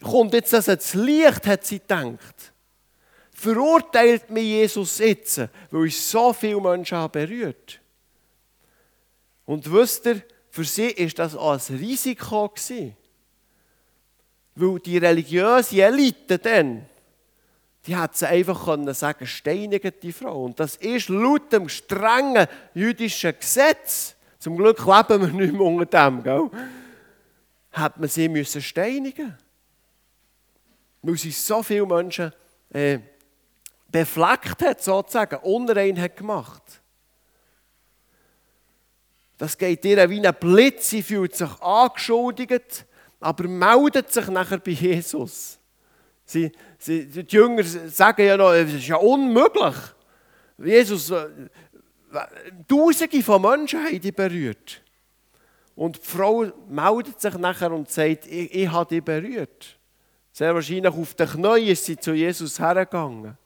Kommt 0.03 0.35
jetzt 0.35 0.53
das 0.53 0.69
ins 0.69 0.95
Licht, 0.95 1.47
hat 1.47 1.65
sie 1.65 1.79
gedacht. 1.79 2.53
Verurteilt 3.33 4.31
mich 4.31 4.45
Jesus 4.45 4.99
jetzt, 4.99 5.43
weil 5.71 5.87
ich 5.87 6.01
so 6.01 6.33
viele 6.33 6.61
Menschen 6.61 6.99
habe 6.99 7.27
berührt 7.27 7.81
Und 9.47 9.71
wisst 9.71 10.07
ihr, 10.07 10.23
für 10.51 10.65
sie 10.65 10.87
ist 10.87 11.19
das 11.19 11.35
auch 11.37 11.53
ein 11.53 11.77
Risiko 11.77 12.49
gewesen. 12.49 12.97
Weil 14.55 14.79
die 14.79 14.99
religiöse 14.99 15.83
Elite 15.83 16.39
dann, 16.39 16.87
die 17.87 17.97
hat 17.97 18.17
sie 18.17 18.29
einfach 18.29 18.65
können 18.65 18.95
sagen, 18.95 19.27
steinigen 19.27 19.93
die 20.01 20.13
Frau. 20.13 20.45
Und 20.45 20.61
das 20.61 20.77
ist 20.77 21.09
laut 21.09 21.53
dem 21.53 21.69
strengen 21.69 22.47
jüdischen 22.73 23.35
Gesetz, 23.39 24.15
zum 24.39 24.57
Glück 24.57 24.79
leben 24.79 25.23
wir 25.23 25.29
nicht 25.29 25.53
mehr 25.55 25.63
unter 25.63 25.87
dem, 25.87 26.23
gell? 26.23 26.51
hat 27.73 27.99
man 27.99 28.09
sie 28.09 28.29
müssen 28.29 28.63
steinigen. 28.63 29.37
Weil 31.03 31.17
sie 31.17 31.31
so 31.31 31.63
viele 31.63 31.87
Menschen 31.87 32.33
äh, 32.71 32.99
befleckt 33.89 34.63
hat, 34.63 34.83
sozusagen, 34.83 35.37
unrein 35.37 36.01
hat 36.01 36.17
gemacht. 36.17 36.63
Das 39.39 39.59
geht 39.59 39.85
ihr 39.85 40.09
wie 40.09 40.27
ein 40.27 40.35
Blitz, 40.39 40.91
sie 40.91 41.03
fühlt 41.03 41.35
sich 41.35 41.51
angeschuldigt, 41.61 42.87
aber 43.21 43.49
meldet 43.49 44.13
sich 44.13 44.29
nachher 44.29 44.59
bei 44.59 44.73
Jesus. 44.73 45.59
Sie, 46.25 46.53
sie, 46.79 47.07
die 47.07 47.27
Jünger 47.29 47.65
sagen 47.65 48.25
ja 48.25 48.37
noch, 48.37 48.53
es 48.53 48.73
ist 48.73 48.87
ja 48.87 48.97
unmöglich. 48.97 49.75
Jesus, 50.59 51.11
äh, 51.11 51.27
Tausende 52.69 53.23
von 53.23 53.43
Menschen 53.43 53.85
haben 53.85 54.01
die 54.01 54.13
berührt. 54.13 54.81
Und 55.75 55.97
die 55.97 56.07
Frau 56.07 56.47
meldet 56.69 57.21
sich 57.21 57.35
nachher 57.35 57.73
und 57.73 57.91
sagt, 57.91 58.27
ich, 58.27 58.55
ich 58.55 58.71
habe 58.71 58.89
dich 58.89 59.03
berührt. 59.03 59.77
Sehr 60.33 60.55
wahrscheinlich 60.55 60.93
auf 60.93 61.15
den 61.15 61.29
Knien 61.29 61.69
ist 61.69 61.85
sie 61.85 61.97
zu 61.97 62.13
Jesus 62.13 62.59
hergegangen. 62.61 63.37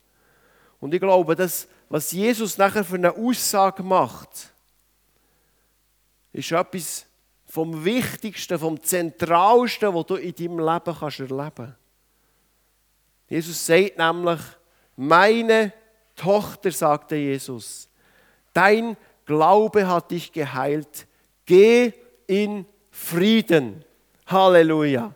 Und 0.80 0.94
ich 0.94 1.00
glaube, 1.00 1.34
dass, 1.34 1.66
was 1.88 2.12
Jesus 2.12 2.58
nachher 2.58 2.84
für 2.84 2.96
eine 2.96 3.12
Aussage 3.12 3.82
macht, 3.82 4.52
ist 6.38 6.52
etwas 6.52 7.06
vom 7.46 7.84
Wichtigsten, 7.84 8.58
vom 8.58 8.80
Zentralsten, 8.82 9.94
was 9.94 10.06
du 10.06 10.16
in 10.16 10.34
deinem 10.34 10.58
Leben 10.58 10.96
kannst 10.98 11.20
erleben 11.20 11.52
kannst. 11.54 11.74
Jesus 13.28 13.66
sagt 13.66 13.98
nämlich, 13.98 14.40
meine 14.96 15.72
Tochter, 16.14 16.70
sagte 16.70 17.16
Jesus, 17.16 17.88
dein 18.52 18.96
Glaube 19.24 19.86
hat 19.86 20.10
dich 20.10 20.32
geheilt, 20.32 21.06
geh 21.44 21.92
in 22.26 22.64
Frieden. 22.90 23.84
Halleluja. 24.26 25.12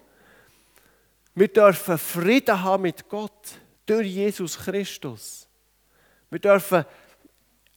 Wir 1.35 1.49
dürfen 1.49 1.97
Frieden 1.97 2.63
haben 2.63 2.83
mit 2.83 3.09
Gott 3.09 3.59
durch 3.87 4.09
Jesus 4.09 4.59
Christus. 4.59 5.49
Wir 6.29 6.39
dürfen 6.39 6.85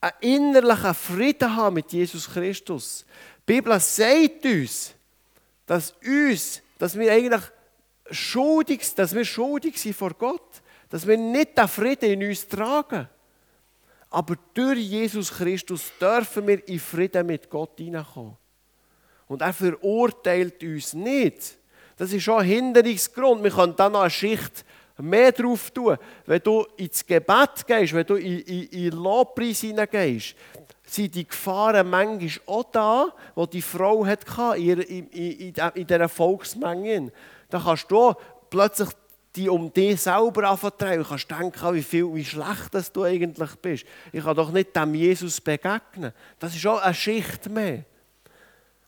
einen 0.01 0.13
innerlichen 0.19 0.93
Frieden 0.93 1.55
haben 1.55 1.75
mit 1.75 1.91
Jesus 1.91 2.29
Christus. 2.29 3.05
Die 3.47 3.53
Bibel 3.53 3.79
sagt 3.79 4.45
uns, 4.45 4.93
dass 5.65 5.93
uns, 6.03 6.61
dass 6.79 6.97
wir 6.97 7.11
eigentlich 7.11 7.43
schuldig, 8.09 8.93
dass 8.95 9.13
wir 9.13 9.25
schuldig 9.25 9.79
sind 9.79 9.95
vor 9.95 10.11
Gott, 10.11 10.61
dass 10.89 11.05
wir 11.05 11.17
nicht 11.17 11.57
den 11.57 11.67
Frieden 11.67 12.11
in 12.11 12.29
uns 12.29 12.47
tragen. 12.47 13.07
Aber 14.09 14.35
durch 14.53 14.79
Jesus 14.79 15.31
Christus 15.31 15.91
dürfen 15.99 16.47
wir 16.47 16.67
in 16.67 16.79
Frieden 16.79 17.27
mit 17.27 17.49
Gott 17.49 17.71
hineinkommen. 17.77 18.37
Und 19.27 19.41
er 19.41 19.53
verurteilt 19.53 20.63
uns 20.63 20.93
nicht. 20.93 21.57
Das 21.97 22.13
ist 22.13 22.23
schon 22.23 22.39
ein 22.39 22.47
Hinderungsgrund. 22.47 23.43
Wir 23.43 23.51
können 23.51 23.75
dann 23.75 23.91
noch 23.91 24.01
eine 24.01 24.09
Schicht 24.09 24.63
mehr 24.97 25.31
drauf 25.31 25.71
tun. 25.71 25.97
Wenn 26.25 26.41
du 26.41 26.65
ins 26.77 27.05
Gebet 27.05 27.65
gehst, 27.67 27.93
wenn 27.93 28.05
du 28.05 28.15
in, 28.15 28.39
in, 28.39 28.63
in 28.67 28.91
Lobpreis 28.91 29.61
hineingehst, 29.61 30.35
sind 30.85 31.15
die 31.15 31.27
Gefahren 31.27 31.89
manchmal 31.89 32.29
auch 32.45 32.63
da, 32.71 33.13
die 33.35 33.49
die 33.49 33.61
Frau 33.61 34.05
hatte 34.05 34.57
in, 34.57 34.81
in, 34.81 35.07
in, 35.09 35.53
in 35.73 35.87
dieser 35.87 36.09
Volksmenge. 36.09 37.11
Da 37.49 37.59
kannst 37.59 37.89
du 37.89 38.13
plötzlich 38.49 38.89
die 39.35 39.49
um 39.49 39.71
dich 39.71 40.01
selber 40.01 40.49
anvertrauen. 40.49 40.99
Du 40.99 41.03
kannst 41.03 41.29
denken, 41.29 41.73
wie, 41.73 41.83
viel, 41.83 42.13
wie 42.13 42.25
schlecht 42.25 42.73
dass 42.73 42.91
du 42.91 43.03
eigentlich 43.03 43.55
bist. 43.55 43.85
Ich 44.11 44.23
kann 44.23 44.35
doch 44.35 44.51
nicht 44.51 44.75
dem 44.75 44.95
Jesus 44.95 45.41
begegnen. 45.41 46.13
Das 46.39 46.55
ist 46.55 46.65
auch 46.65 46.81
eine 46.81 46.93
Schicht 46.93 47.49
mehr. 47.49 47.83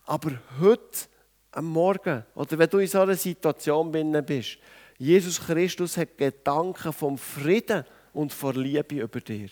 Aber 0.06 0.32
heute, 0.62 1.08
am 1.52 1.66
Morgen, 1.66 2.24
oder 2.34 2.58
wenn 2.58 2.70
du 2.70 2.78
in 2.78 2.88
so 2.88 3.02
einer 3.02 3.16
Situation 3.16 3.92
bist, 4.26 4.58
Jesus 4.98 5.40
Christus 5.40 5.98
hat 5.98 6.18
Gedanken 6.18 6.94
vom 6.94 7.18
Frieden 7.18 7.84
und 8.14 8.32
von 8.32 8.56
Liebe 8.56 8.96
über 8.96 9.20
dir. 9.20 9.50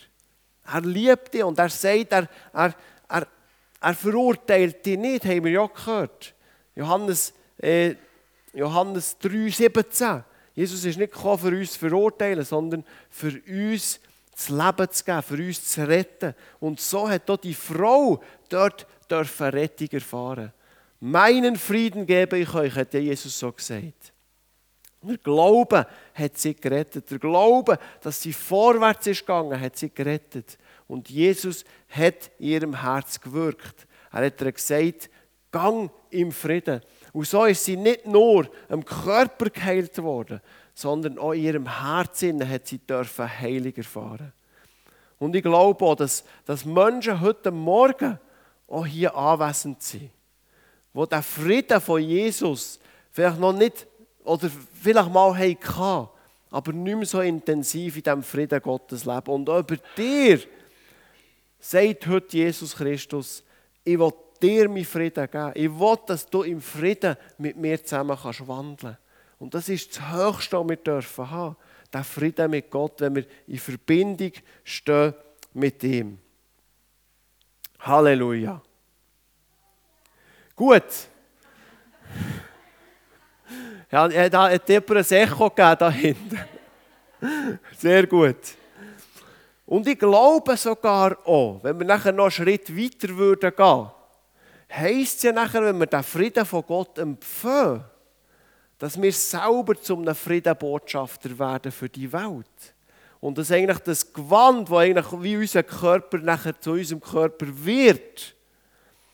Er 0.72 0.82
liebt 0.82 1.34
dich 1.34 1.44
und 1.44 1.60
er 1.60 1.70
sagt, 1.70 2.12
er, 2.12 2.28
er, 2.54 2.74
er, 3.10 3.28
er 3.82 3.94
verurteilt 3.94 4.86
dich 4.86 4.98
nicht, 4.98 5.26
haben 5.26 5.44
wir 5.44 5.52
ja 5.52 5.68
gehört. 5.68 6.34
Johannes, 6.76 7.34
äh, 7.58 7.96
Johannes 8.54 9.18
3, 9.20 9.50
17. 9.50 10.24
Jesus 10.56 10.86
ist 10.86 10.98
nicht 10.98 11.14
gekommen, 11.14 11.40
für 11.40 11.50
uns 11.50 11.74
zu 11.74 11.80
verurteilen, 11.80 12.44
sondern 12.44 12.84
für 13.10 13.42
uns 13.48 14.00
das 14.32 14.50
Leben 14.50 14.92
zu 14.92 15.04
geben, 15.04 15.24
für 15.24 15.36
uns 15.36 15.72
zu 15.72 15.88
retten. 15.88 16.34
Und 16.60 16.80
so 16.80 17.10
hat 17.10 17.30
auch 17.30 17.38
die 17.38 17.54
Frau 17.54 18.22
dort 18.50 18.88
dürfen 19.10 19.48
Rettung 19.48 19.90
erfahren. 19.92 20.54
Meinen 21.00 21.56
Frieden 21.56 22.06
gebe 22.06 22.40
ich 22.40 22.54
euch, 22.54 22.74
hat 22.76 22.94
Jesus 22.94 23.38
so 23.38 23.52
gesagt. 23.52 24.15
Der 25.08 25.18
Glaube 25.18 25.88
hat 26.14 26.38
sie 26.38 26.56
gerettet. 26.56 27.10
Der 27.12 27.20
Glaube, 27.20 27.78
dass 28.02 28.22
sie 28.22 28.34
vorwärts 28.34 29.08
ist 29.08 29.22
gegangen, 29.22 29.60
hat 29.60 29.78
sie 29.78 29.90
gerettet. 29.90 30.58
Und 30.88 31.10
Jesus 31.10 31.64
hat 31.90 32.32
in 32.40 32.48
ihrem 32.48 32.82
Herz 32.82 33.20
gewirkt. 33.20 33.88
Er 34.12 34.26
hat 34.26 34.42
ihr 34.42 34.52
gesagt, 34.52 35.10
gang 35.52 35.90
im 36.10 36.32
Frieden. 36.32 36.82
Und 37.14 37.28
so 37.28 37.46
ist 37.46 37.64
sie 37.64 37.78
nicht 37.78 38.06
nur 38.06 38.50
am 38.70 38.84
Körper 38.84 39.50
geheilt 39.50 39.98
worden, 40.02 40.42
sondern 40.74 41.18
auch 41.18 41.32
in 41.32 41.44
ihrem 41.44 41.82
Herzen 41.82 42.48
hat 42.48 42.68
sie 42.68 42.80
dürfen 42.80 43.28
Heilung 43.40 43.74
erfahren. 43.74 44.34
Und 45.18 45.36
ich 45.36 45.44
glaube 45.44 45.86
auch, 45.86 45.96
dass, 45.96 46.24
dass 46.46 46.66
Menschen 46.66 47.22
heute 47.22 47.52
Morgen 47.52 48.20
auch 48.68 48.86
hier 48.86 49.16
anwesend 49.16 49.82
sind, 49.82 50.10
wo 50.94 51.06
der 51.06 51.22
Frieden 51.22 51.80
von 51.80 52.02
Jesus 52.02 52.80
vielleicht 53.12 53.40
noch 53.40 53.54
nicht 53.54 53.88
oder 54.26 54.50
vielleicht 54.82 55.12
mal 55.12 55.38
hatten, 55.38 56.10
aber 56.52 56.74
nicht 56.74 56.96
mehr 56.96 57.06
so 57.06 57.22
intensiv 57.22 57.98
in 57.98 58.04
diesem 58.04 58.24
Frieden 58.24 58.62
Gottes 58.62 59.06
leben. 59.06 59.32
Und 59.32 59.50
über 59.50 59.78
dir 59.98 60.40
sagt 61.60 62.08
heute 62.08 62.38
Jesus 62.38 62.76
Christus, 62.76 63.44
ich 63.84 64.00
will 64.00 64.14
dir 64.42 64.70
meinen 64.70 64.86
Frieden 64.86 65.30
geben. 65.30 65.52
Ich 65.56 65.70
will, 65.70 65.98
dass 66.06 66.26
du 66.30 66.44
im 66.44 66.62
Frieden 66.62 67.16
mit 67.38 67.58
mir 67.58 67.84
zusammen 67.84 68.18
kannst 68.22 68.48
wandeln 68.48 68.98
Und 69.40 69.54
das 69.54 69.70
ist 69.70 69.96
das 69.96 70.12
Höchste, 70.12 70.60
was 70.60 70.70
wir 70.70 70.78
dürfen 70.78 71.30
haben. 71.30 71.56
Der 71.94 72.04
Frieden 72.04 72.52
mit 72.52 72.70
Gott, 72.70 73.00
wenn 73.02 73.16
wir 73.16 73.26
in 73.48 73.58
Verbindung 73.58 74.32
stehen 74.64 75.14
mit 75.54 75.84
ihm. 75.84 76.20
Halleluja. 77.80 78.62
Gut. 80.56 81.10
Ja, 83.92 84.30
da 84.30 84.50
hat 84.50 84.70
jemand 84.70 84.92
ein 84.92 85.18
Echo 85.18 85.50
gegeben, 85.50 85.76
da 85.80 85.92
hinten. 85.92 86.40
Sehr 87.78 88.08
gut. 88.08 88.38
Und 89.66 89.88
ich 89.88 89.98
glaube 89.98 90.56
sogar 90.58 91.18
auch, 91.26 91.60
wenn 91.64 91.80
wir 91.80 91.86
nachher 91.86 92.12
noch 92.12 92.26
einen 92.26 92.32
Schritt 92.32 92.76
weiter 92.76 93.16
würden 93.16 93.52
gehen, 93.56 93.92
heisst 94.70 95.18
es 95.18 95.24
ja 95.24 95.32
nachher, 95.32 95.64
wenn 95.64 95.80
wir 95.80 95.88
den 95.88 96.04
Frieden 96.04 96.46
von 96.46 96.64
Gott 96.66 96.98
empfangen, 97.00 97.84
dass 98.78 99.02
wir 99.02 99.12
selber 99.12 99.80
zum 99.82 100.06
Friedenbotschafter 100.14 101.38
werden 101.40 101.72
für 101.72 101.90
die 101.90 102.12
Welt. 102.12 102.76
Und 103.20 103.38
dass 103.38 103.52
eigentlich 103.52 103.80
das 103.80 104.14
Gewand, 104.14 104.70
das 104.70 104.78
eigentlich 104.78 105.08
wie 105.14 105.38
unser 105.38 105.64
Körper 105.64 106.18
nachher 106.20 106.60
zu 106.60 106.74
unserem 106.74 107.02
Körper 107.02 107.48
wird, 107.48 108.36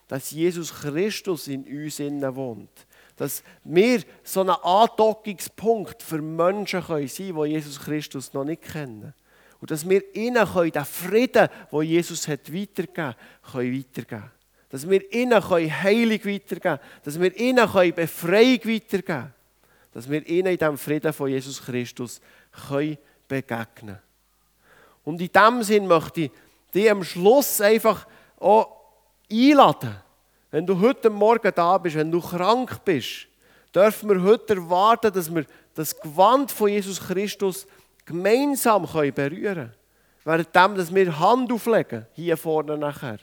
dass 0.08 0.32
Jesus 0.32 0.74
Christus 0.74 1.48
in 1.48 1.64
uns 1.64 2.00
innen 2.00 2.36
wohnt. 2.36 2.88
Dass 3.22 3.44
wir 3.64 4.02
so 4.24 4.42
ein 4.42 4.50
Andockungspunkt 4.50 6.02
für 6.02 6.20
Menschen 6.20 6.82
sein 6.82 7.08
können, 7.08 7.44
die 7.44 7.52
Jesus 7.52 7.80
Christus 7.80 8.34
noch 8.34 8.44
nicht 8.44 8.64
kennen. 8.64 9.14
Und 9.60 9.70
dass 9.70 9.88
wir 9.88 10.16
ihnen 10.16 10.44
können, 10.44 10.72
den 10.72 10.86
Frieden, 10.86 11.48
den 11.72 11.82
Jesus 11.84 12.28
hat 12.28 12.52
weitergegeben 12.52 13.14
können, 13.44 13.78
weitergeben 13.78 14.32
Dass 14.70 14.90
wir 14.90 15.14
ihnen 15.14 15.40
können 15.40 15.84
Heilung 15.84 16.26
weitergeben 16.26 16.62
können. 16.62 16.80
Dass 17.04 17.22
wir 17.22 17.38
ihnen 17.38 17.70
können 17.70 17.94
Befreiung 17.94 18.60
weitergeben 18.66 19.06
können. 19.06 19.34
Dass 19.94 20.10
wir 20.10 20.28
ihnen 20.28 20.54
in 20.54 20.58
diesem 20.58 20.78
Frieden 20.80 21.14
von 21.14 21.30
Jesus 21.30 21.64
Christus 21.64 22.22
können 22.68 22.98
begegnen 23.28 24.00
Und 25.04 25.22
in 25.22 25.32
diesem 25.32 25.62
Sinn 25.62 25.86
möchte 25.86 26.22
ich 26.22 26.32
dich 26.74 26.90
am 26.90 27.04
Schluss 27.04 27.62
einfach 27.62 28.08
auch 28.40 28.78
einladen. 29.32 29.96
Wenn 30.52 30.66
du 30.66 30.80
heute 30.80 31.10
Morgen 31.10 31.52
da 31.56 31.78
bist, 31.78 31.96
wenn 31.96 32.12
du 32.12 32.20
krank 32.20 32.84
bist, 32.84 33.28
dürfen 33.74 34.10
wir 34.10 34.22
heute 34.22 34.56
erwarten, 34.56 35.14
dass 35.14 35.34
wir 35.34 35.46
das 35.74 35.98
Gewand 35.98 36.52
von 36.52 36.68
Jesus 36.68 37.00
Christus 37.00 37.66
gemeinsam 38.06 38.86
berühren 38.86 39.14
können. 39.16 39.74
Während 40.26 40.56
dass 40.78 40.94
wir 40.94 41.20
Hand 41.20 41.52
auflegen, 41.52 42.06
hier 42.14 42.36
vorne 42.36 42.78
nachher. 42.78 43.20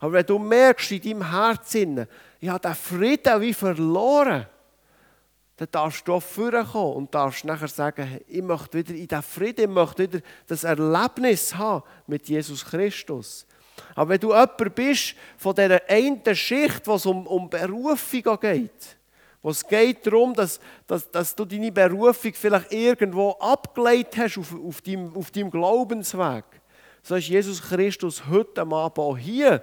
Aber 0.00 0.14
wenn 0.14 0.26
du 0.26 0.38
merkst 0.38 0.92
in 0.92 1.02
deinem 1.02 1.30
Herzen, 1.30 2.06
ich 2.40 2.48
habe 2.48 2.60
den 2.60 2.74
Frieden 2.74 3.40
wie 3.42 3.52
verloren, 3.52 4.46
dann 5.58 5.68
darfst 5.70 6.08
du 6.08 6.18
vorkommen 6.18 6.94
und 6.94 7.14
darfst 7.14 7.44
nachher 7.44 7.68
sagen, 7.68 8.20
ich 8.26 8.42
möchte 8.42 8.78
wieder 8.78 8.94
in 8.94 9.06
diesen 9.06 9.22
Frieden, 9.22 9.60
ich 9.60 9.68
möchte 9.68 10.02
wieder 10.04 10.20
das 10.46 10.64
Erlebnis 10.64 11.54
haben 11.54 11.84
mit 12.06 12.26
Jesus 12.26 12.64
Christus. 12.64 13.46
Aber 13.94 14.10
wenn 14.10 14.20
du 14.20 14.28
jemand 14.28 14.74
bist 14.74 15.14
von 15.36 15.54
dieser 15.54 15.80
einen 15.88 16.34
Schicht, 16.34 16.86
wo 16.86 16.94
es 16.94 17.06
um, 17.06 17.26
um 17.26 17.48
Berufung 17.48 18.38
geht, 18.40 18.96
wo 19.42 19.50
es 19.50 19.66
geht 19.66 20.06
darum, 20.06 20.34
dass, 20.34 20.60
dass, 20.86 21.10
dass 21.10 21.34
du 21.34 21.44
deine 21.44 21.72
Berufung 21.72 22.32
vielleicht 22.34 22.72
irgendwo 22.72 23.30
abgeleitet 23.32 24.16
hast 24.18 24.38
auf, 24.38 24.54
auf, 24.54 24.82
deinem, 24.82 25.14
auf 25.16 25.30
deinem 25.30 25.50
Glaubensweg. 25.50 26.44
So 27.02 27.14
ist 27.14 27.28
Jesus 27.28 27.62
Christus 27.62 28.26
heute 28.28 28.62
Abend 28.62 29.18
hier, 29.18 29.62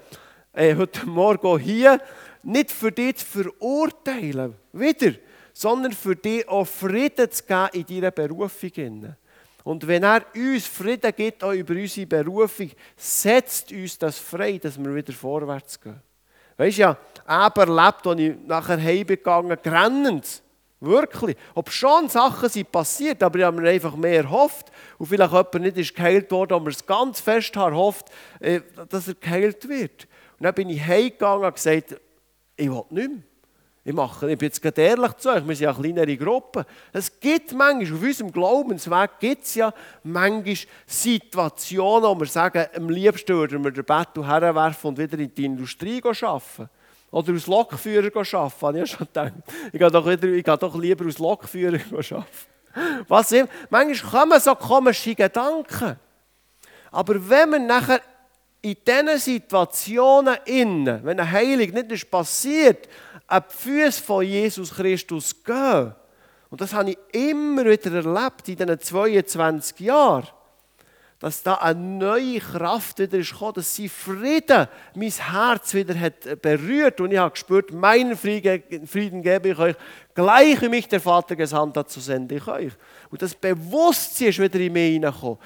äh, 0.53 0.75
heute 0.75 1.05
Morgen 1.05 1.59
hier, 1.59 2.01
nicht 2.41 2.71
für 2.71 2.91
dich 2.91 3.17
zu 3.17 3.25
verurteilen, 3.25 4.55
wieder, 4.73 5.13
sondern 5.53 5.91
für 5.91 6.15
dich 6.15 6.47
auch 6.47 6.65
Frieden 6.65 7.29
zu 7.29 7.43
geben 7.43 7.69
in 7.73 7.85
deiner 7.85 8.11
Berufung. 8.11 9.15
Und 9.67 9.85
wenn 9.85 10.01
er 10.01 10.23
uns 10.33 10.65
Frieden 10.65 11.11
gibt, 11.13 11.43
auch 11.43 11.51
über 11.51 11.73
unsere 11.73 12.07
Berufung, 12.07 12.71
setzt 12.95 13.69
uns 13.73 13.97
das 13.97 14.17
frei, 14.17 14.59
dass 14.59 14.81
wir 14.81 14.95
wieder 14.95 15.11
vorwärts 15.11 15.81
gehen. 15.81 16.01
Weißt 16.55 16.77
du 16.77 16.81
ja, 16.83 16.97
Eber 17.27 17.67
erlebt, 17.67 18.07
als 18.07 18.19
ich 18.21 18.35
nachher 18.45 18.81
heimgegangen 18.81 19.57
grennend. 19.61 20.41
Wirklich. 20.79 21.35
Ob 21.53 21.69
schon 21.69 22.07
Sachen 22.07 22.47
sind 22.47 22.71
passiert, 22.71 23.21
aber 23.21 23.39
ich 23.39 23.43
habe 23.43 23.59
mir 23.59 23.69
einfach 23.69 23.93
mehr 23.97 24.23
erhofft. 24.23 24.71
Und 24.99 25.07
vielleicht 25.07 25.33
jemand 25.33 25.59
nicht 25.59 25.77
ist 25.77 25.95
geheilt 25.95 26.31
worden, 26.31 26.53
aber 26.53 26.69
es 26.69 26.85
ganz 26.85 27.19
fest 27.19 27.53
erhofft, 27.57 28.05
äh, 28.39 28.61
dass 28.87 29.09
er 29.09 29.15
geheilt 29.15 29.67
wird. 29.67 30.07
Und 30.39 30.45
dann 30.45 30.53
bin 30.53 30.69
ich 30.69 30.81
heimgegangen 30.81 31.43
und 31.43 31.53
gesagt, 31.53 31.99
ich 32.55 32.71
will 32.71 32.83
nicht 32.91 33.09
mehr. 33.09 33.23
Ich, 33.87 33.93
mache, 33.93 34.29
ich 34.29 34.37
bin 34.37 34.47
jetzt 34.47 34.61
gerade 34.61 34.81
ehrlich 34.81 35.13
zu 35.13 35.29
euch, 35.29 35.47
wir 35.47 35.55
sind 35.55 35.63
ja 35.63 35.69
eine 35.69 35.79
kleinere 35.79 36.17
Gruppe. 36.17 36.65
Es 36.91 37.21
gibt 37.21 37.53
manchmal, 37.53 37.97
auf 37.97 38.03
unserem 38.03 38.33
Glaubensweg 38.33 39.11
gibt 39.17 39.45
es 39.45 39.55
ja 39.55 39.73
manchmal 40.03 40.57
Situationen, 40.85 42.03
wo 42.03 42.19
wir 42.19 42.25
sagen, 42.25 42.65
am 42.75 42.89
liebsten 42.89 43.33
würden 43.33 43.63
wir 43.63 43.71
den 43.71 43.85
Bettel 43.85 44.27
herwerfen 44.27 44.89
und 44.89 44.97
wieder 44.97 45.17
in 45.17 45.33
die 45.33 45.45
Industrie 45.45 46.01
arbeiten. 46.03 46.69
Oder 47.11 47.31
als 47.31 47.47
Lokführer 47.47 48.07
arbeiten, 48.13 48.61
habe 48.61 48.81
ich 48.81 48.91
schon 48.91 49.07
gedacht. 49.07 49.31
Ich 49.71 49.79
gehe 49.79 49.89
doch, 49.89 50.05
wieder, 50.05 50.27
ich 50.27 50.43
gehe 50.43 50.57
doch 50.57 50.75
lieber 50.75 51.05
als 51.05 51.17
Lokführer 51.17 51.79
arbeiten. 51.79 52.25
Was 53.07 53.31
immer. 53.31 53.47
Manchmal 53.69 54.11
kommen 54.11 54.39
so 54.41 54.53
komische 54.55 55.15
Gedanken. 55.15 55.95
Aber 56.91 57.29
wenn 57.29 57.51
man 57.51 57.65
nachher 57.65 58.01
in 58.67 58.75
diesen 58.85 59.17
Situationen 59.17 60.35
innen, 60.45 60.99
wenn 61.03 61.19
eine 61.19 61.31
Heilung 61.31 61.69
nicht 61.69 61.91
ist 61.91 62.11
passiert, 62.11 62.89
an 63.25 63.43
die 63.49 63.55
Füße 63.55 64.03
von 64.03 64.25
Jesus 64.25 64.75
Christus 64.75 65.43
gehen. 65.43 65.93
Und 66.49 66.61
das 66.61 66.73
habe 66.73 66.91
ich 66.91 66.97
immer 67.13 67.65
wieder 67.65 67.93
erlebt 67.93 68.47
in 68.49 68.57
diesen 68.57 68.79
22 68.79 69.79
Jahren. 69.79 70.27
Dass 71.19 71.41
da 71.41 71.55
eine 71.55 71.79
neue 71.79 72.39
Kraft 72.39 72.99
wieder 72.99 73.17
ist 73.17 73.31
gekommen, 73.31 73.53
dass 73.55 73.73
sie 73.73 73.89
Frieden 73.89 74.67
mein 74.93 75.11
Herz 75.11 75.73
wieder 75.73 75.99
hat 75.99 76.41
berührt. 76.41 77.01
Und 77.01 77.11
ich 77.11 77.17
habe 77.17 77.31
gespürt, 77.31 77.71
meinen 77.71 78.15
Frieden 78.15 79.23
gebe 79.23 79.49
ich 79.49 79.57
euch, 79.57 79.75
gleich 80.13 80.61
wie 80.61 80.69
mich 80.69 80.87
der 80.87 81.01
Vater 81.01 81.35
gesandt 81.35 81.75
hat, 81.75 81.89
so 81.89 81.99
sende 81.99 82.35
ich 82.35 82.47
euch. 82.47 82.73
Und 83.09 83.21
das 83.21 83.35
Bewusstsein 83.35 84.29
ist 84.29 84.39
wieder 84.39 84.59
in 84.59 84.73
mir 84.73 84.91
hineingekommen. 84.91 85.37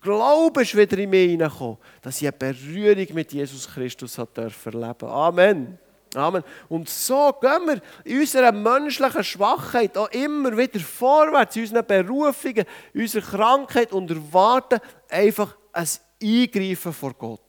Glaube 0.00 0.62
ist 0.62 0.76
wieder 0.76 0.98
in 0.98 1.10
mir 1.10 1.28
hineingekommen, 1.28 1.78
dass 2.02 2.20
ich 2.20 2.28
eine 2.28 2.36
Berührung 2.36 3.06
mit 3.14 3.32
Jesus 3.32 3.68
Christus 3.68 4.18
hat 4.18 4.36
erleben 4.38 5.08
Amen. 5.08 5.78
Amen. 6.14 6.42
Und 6.68 6.88
so 6.88 7.32
gehen 7.40 7.66
wir 7.66 7.80
in 8.04 8.20
unserer 8.20 8.50
menschlichen 8.50 9.22
Schwachheit 9.22 9.96
auch 9.96 10.10
immer 10.10 10.56
wieder 10.56 10.80
vorwärts, 10.80 11.54
in 11.54 11.62
unseren 11.62 11.86
Berufungen, 11.86 12.64
in 12.92 13.02
unserer 13.02 13.22
Krankheit 13.22 13.92
und 13.92 14.10
erwarten 14.10 14.80
einfach 15.08 15.56
ein 15.72 15.86
Eingreifen 16.22 16.92
vor 16.92 17.14
Gott. 17.14 17.40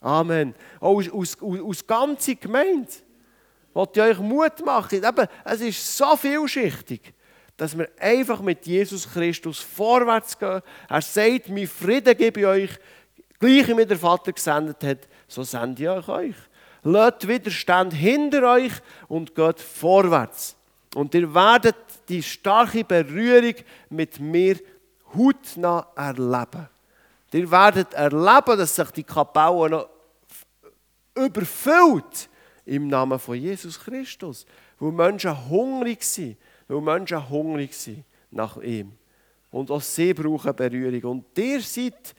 Amen. 0.00 0.54
Auch 0.80 0.96
aus, 0.96 1.08
aus, 1.10 1.36
aus 1.42 1.86
ganzer 1.86 2.34
Gemeinde. 2.34 2.90
Ihr 3.74 4.02
euch 4.02 4.18
Mut 4.18 4.64
machen? 4.64 5.02
Eben, 5.02 5.26
es 5.44 5.60
ist 5.62 5.96
so 5.96 6.14
vielschichtig, 6.16 7.14
dass 7.62 7.78
wir 7.78 7.88
einfach 8.00 8.40
mit 8.40 8.66
Jesus 8.66 9.08
Christus 9.08 9.60
vorwärts 9.60 10.36
gehen. 10.36 10.62
Er 10.88 11.00
sagt, 11.00 11.48
mein 11.48 11.68
Frieden 11.68 12.16
gebe 12.16 12.40
ich 12.40 12.46
euch, 12.46 12.70
gleich 13.38 13.68
wie 13.68 13.86
der 13.86 13.96
Vater 13.96 14.32
gesendet 14.32 14.82
hat, 14.82 14.98
so 15.28 15.44
sende 15.44 15.84
ich 15.84 16.08
euch. 16.08 16.34
Lasst 16.82 17.28
Widerstand 17.28 17.92
hinter 17.92 18.54
euch 18.54 18.72
und 19.06 19.36
geht 19.36 19.60
vorwärts. 19.60 20.56
Und 20.96 21.14
ihr 21.14 21.32
werdet 21.32 21.76
die 22.08 22.20
starke 22.20 22.82
Berührung 22.82 23.54
mit 23.90 24.18
mir 24.18 24.58
hautnah 25.14 25.86
erleben. 25.94 26.68
Ihr 27.32 27.48
werdet 27.48 27.94
erleben, 27.94 28.58
dass 28.58 28.74
sich 28.74 28.90
die 28.90 29.04
Kapelle 29.04 29.70
noch 29.70 29.88
überfüllt 31.14 32.28
im 32.66 32.88
Namen 32.88 33.20
von 33.20 33.36
Jesus 33.36 33.78
Christus. 33.78 34.46
Weil 34.80 34.90
Menschen 34.90 35.48
hungrig 35.48 36.02
sind. 36.02 36.36
Weil 36.72 36.80
Menschen 36.80 37.28
hungrig 37.28 37.74
sind 37.74 38.04
nach 38.30 38.56
ihm. 38.56 38.92
Und 39.50 39.70
auch 39.70 39.82
sie 39.82 40.14
brauchen 40.14 40.56
Berührung. 40.56 41.10
Und 41.10 41.38
ihr 41.38 41.60
seid 41.60 42.14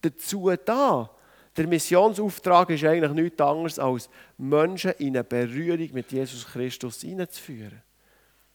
dazu 0.00 0.50
da, 0.64 1.10
der 1.54 1.66
Missionsauftrag 1.66 2.70
ist 2.70 2.84
eigentlich 2.84 3.12
nichts 3.12 3.40
anderes, 3.40 3.78
als 3.78 4.08
Menschen 4.38 4.92
in 4.92 5.08
eine 5.08 5.24
Berührung 5.24 5.90
mit 5.92 6.10
Jesus 6.10 6.46
Christus 6.46 7.02
hineinzuführen. 7.02 7.82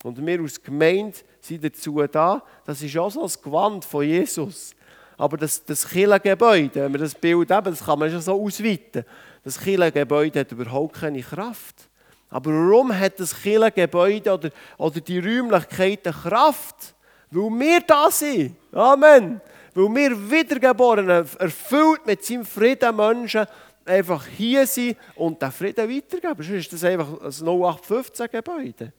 Und 0.03 0.25
wir 0.25 0.39
als 0.39 0.61
Gemeinde 0.61 1.17
sind 1.39 1.63
dazu 1.63 2.01
da, 2.07 2.43
das 2.65 2.81
ist 2.81 2.97
auch 2.97 3.11
so 3.11 3.21
das 3.21 3.39
Gewand 3.39 3.85
von 3.85 4.03
Jesus. 4.03 4.75
Aber 5.17 5.37
das, 5.37 5.63
das 5.63 5.87
Kirchengebäude, 5.87 6.81
wenn 6.81 6.93
wir 6.93 6.99
das 6.99 7.13
Bild 7.13 7.51
haben, 7.51 7.71
das 7.71 7.85
kann 7.85 7.99
man 7.99 8.09
schon 8.09 8.21
so 8.21 8.41
ausweiten. 8.41 9.05
Das 9.43 9.59
Kirchengebäude 9.59 10.39
hat 10.39 10.51
überhaupt 10.51 10.95
keine 10.95 11.21
Kraft. 11.21 11.86
Aber 12.29 12.51
warum 12.51 12.97
hat 12.97 13.19
das 13.19 13.39
Kirchengebäude 13.41 14.33
oder, 14.33 14.49
oder 14.77 14.99
die 14.99 15.19
Räumlichkeiten 15.19 16.13
Kraft? 16.13 16.93
Weil 17.31 17.59
wir 17.59 17.81
da 17.81 18.11
sind. 18.11 18.55
Amen. 18.71 19.41
Weil 19.73 19.95
wir 19.95 20.31
Wiedergeborenen, 20.31 21.27
erfüllt 21.39 22.05
mit 22.05 22.23
seinem 22.23 22.45
Frieden 22.45 22.95
Menschen, 22.95 23.45
einfach 23.85 24.25
hier 24.25 24.67
sind 24.67 24.97
und 25.15 25.41
den 25.41 25.51
Frieden 25.51 25.89
weitergeben. 25.89 26.43
Sonst 26.43 26.49
ist 26.49 26.73
das 26.73 26.83
einfach 26.83 27.07
ein 27.21 27.31
0815-Gebäude. 27.31 28.91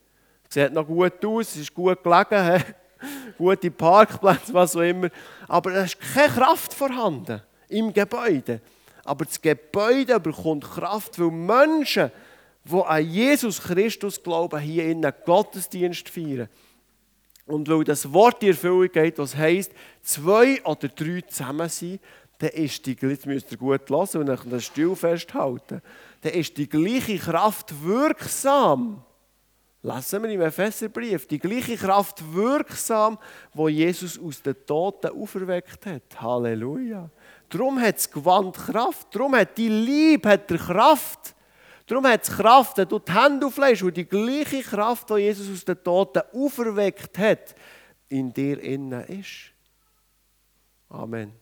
Es 0.47 0.53
sieht 0.53 0.73
noch 0.73 0.87
gut 0.87 1.23
aus, 1.23 1.49
es 1.49 1.57
ist 1.57 1.73
gut 1.73 2.03
gelegen, 2.03 2.63
gute 3.37 3.71
Parkplätze, 3.71 4.53
was 4.53 4.75
auch 4.75 4.81
immer. 4.81 5.09
Aber 5.47 5.71
es 5.73 5.93
ist 5.93 6.01
keine 6.13 6.33
Kraft 6.33 6.73
vorhanden 6.73 7.41
im 7.67 7.93
Gebäude. 7.93 8.61
Aber 9.03 9.25
das 9.25 9.41
Gebäude 9.41 10.19
bekommt 10.19 10.65
Kraft, 10.65 11.19
weil 11.19 11.31
Menschen, 11.31 12.11
die 12.65 12.75
an 12.75 13.09
Jesus 13.09 13.61
Christus 13.61 14.21
glauben, 14.21 14.59
hier 14.59 14.85
in 14.85 15.03
einen 15.05 15.13
Gottesdienst 15.25 16.09
feiern 16.09 16.49
Und 17.45 17.67
weil 17.69 17.83
das 17.83 18.11
Wort 18.13 18.43
in 18.43 18.49
Erfüllung 18.49 18.91
geht, 18.91 19.17
was 19.17 19.35
heisst, 19.35 19.71
zwei 20.01 20.63
oder 20.63 20.87
drei 20.87 21.21
zusammen 21.21 21.69
sind, 21.69 21.99
dann 22.39 22.51
ist 22.51 22.85
die, 22.85 22.97
jetzt 23.01 23.25
müsst 23.25 23.51
ihr 23.51 23.57
gut 23.57 23.89
hören 23.89 24.21
und 24.21 24.29
an 24.29 24.49
den 24.49 24.61
Stuhl 24.61 24.95
festhalten, 24.95 25.81
dann 26.21 26.33
ist 26.33 26.57
die 26.57 26.69
gleiche 26.69 27.17
Kraft 27.17 27.73
wirksam. 27.83 29.03
Lesen 29.81 30.23
wir 30.23 30.29
im 30.29 30.41
Epheserbrief, 30.41 31.25
die 31.27 31.39
gleiche 31.39 31.77
Kraft 31.77 32.21
wirksam, 32.33 33.17
wo 33.53 33.69
Jesus 33.69 34.19
aus 34.19 34.41
den 34.41 34.55
Toten 34.65 35.07
auferweckt 35.07 35.85
hat. 35.85 36.21
Halleluja. 36.21 37.09
Darum 37.49 37.79
hat 37.79 37.97
es 37.97 38.11
Gewand 38.11 38.55
Kraft, 38.55 39.07
darum 39.11 39.35
hat 39.35 39.57
die 39.57 39.69
Liebe 39.69 40.27
hat 40.29 40.47
Kraft. 40.49 41.33
Darum 41.89 42.05
hat 42.05 42.21
es 42.21 42.29
Kraft, 42.29 42.77
wenn 42.77 42.87
du 42.87 42.99
die 42.99 43.11
Hände 43.11 43.47
auflegst, 43.47 43.81
und 43.81 43.97
die 43.97 44.05
gleiche 44.05 44.61
Kraft, 44.61 45.09
die 45.09 45.15
Jesus 45.15 45.51
aus 45.51 45.65
den 45.65 45.83
Toten 45.83 46.21
auferweckt 46.33 47.17
hat, 47.17 47.55
in 48.07 48.31
dir 48.31 48.61
innen 48.61 49.03
ist. 49.05 49.51
Amen. 50.87 51.33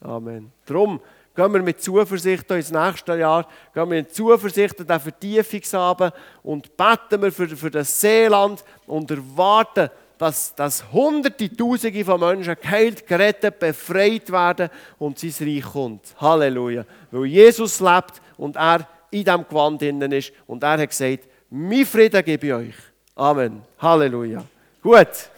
Amen. 0.00 0.50
Darum 0.66 1.00
gehen 1.36 1.52
wir 1.52 1.62
mit 1.62 1.80
Zuversicht 1.80 2.50
ins 2.50 2.72
nächste 2.72 3.16
Jahr, 3.16 3.44
gehen 3.72 3.90
wir 3.90 4.02
mit 4.02 4.12
Zuversicht 4.12 4.80
an 4.80 4.88
den 4.88 4.98
Vertiefungsabend 4.98 6.12
und 6.42 6.76
beten 6.76 7.22
wir 7.22 7.30
für, 7.30 7.48
für 7.50 7.70
das 7.70 8.00
Seeland 8.00 8.64
und 8.88 9.08
erwarten, 9.08 9.88
dass, 10.18 10.52
dass 10.56 10.92
Hunderte, 10.92 11.56
Tausende 11.56 12.04
von 12.04 12.18
Menschen 12.18 12.56
geheilt, 12.60 13.06
gerettet, 13.06 13.60
befreit 13.60 14.32
werden 14.32 14.68
und 14.98 15.20
sein 15.20 15.48
Reich 15.48 15.62
kommt. 15.62 16.14
Halleluja. 16.20 16.84
Weil 17.12 17.26
Jesus 17.26 17.78
lebt 17.78 18.20
und 18.36 18.56
er 18.56 18.88
in 19.12 19.24
diesem 19.24 19.46
Gewand 19.48 19.82
innen 19.82 20.10
ist. 20.12 20.32
Und 20.46 20.62
er 20.62 20.78
hat 20.78 20.90
gesagt, 20.90 21.28
mein 21.50 21.86
Frieden 21.86 22.24
gebe 22.24 22.46
ich 22.46 22.52
euch. 22.52 22.74
Amen. 23.14 23.62
Halleluja. 23.78 24.42
Gut. 24.82 25.30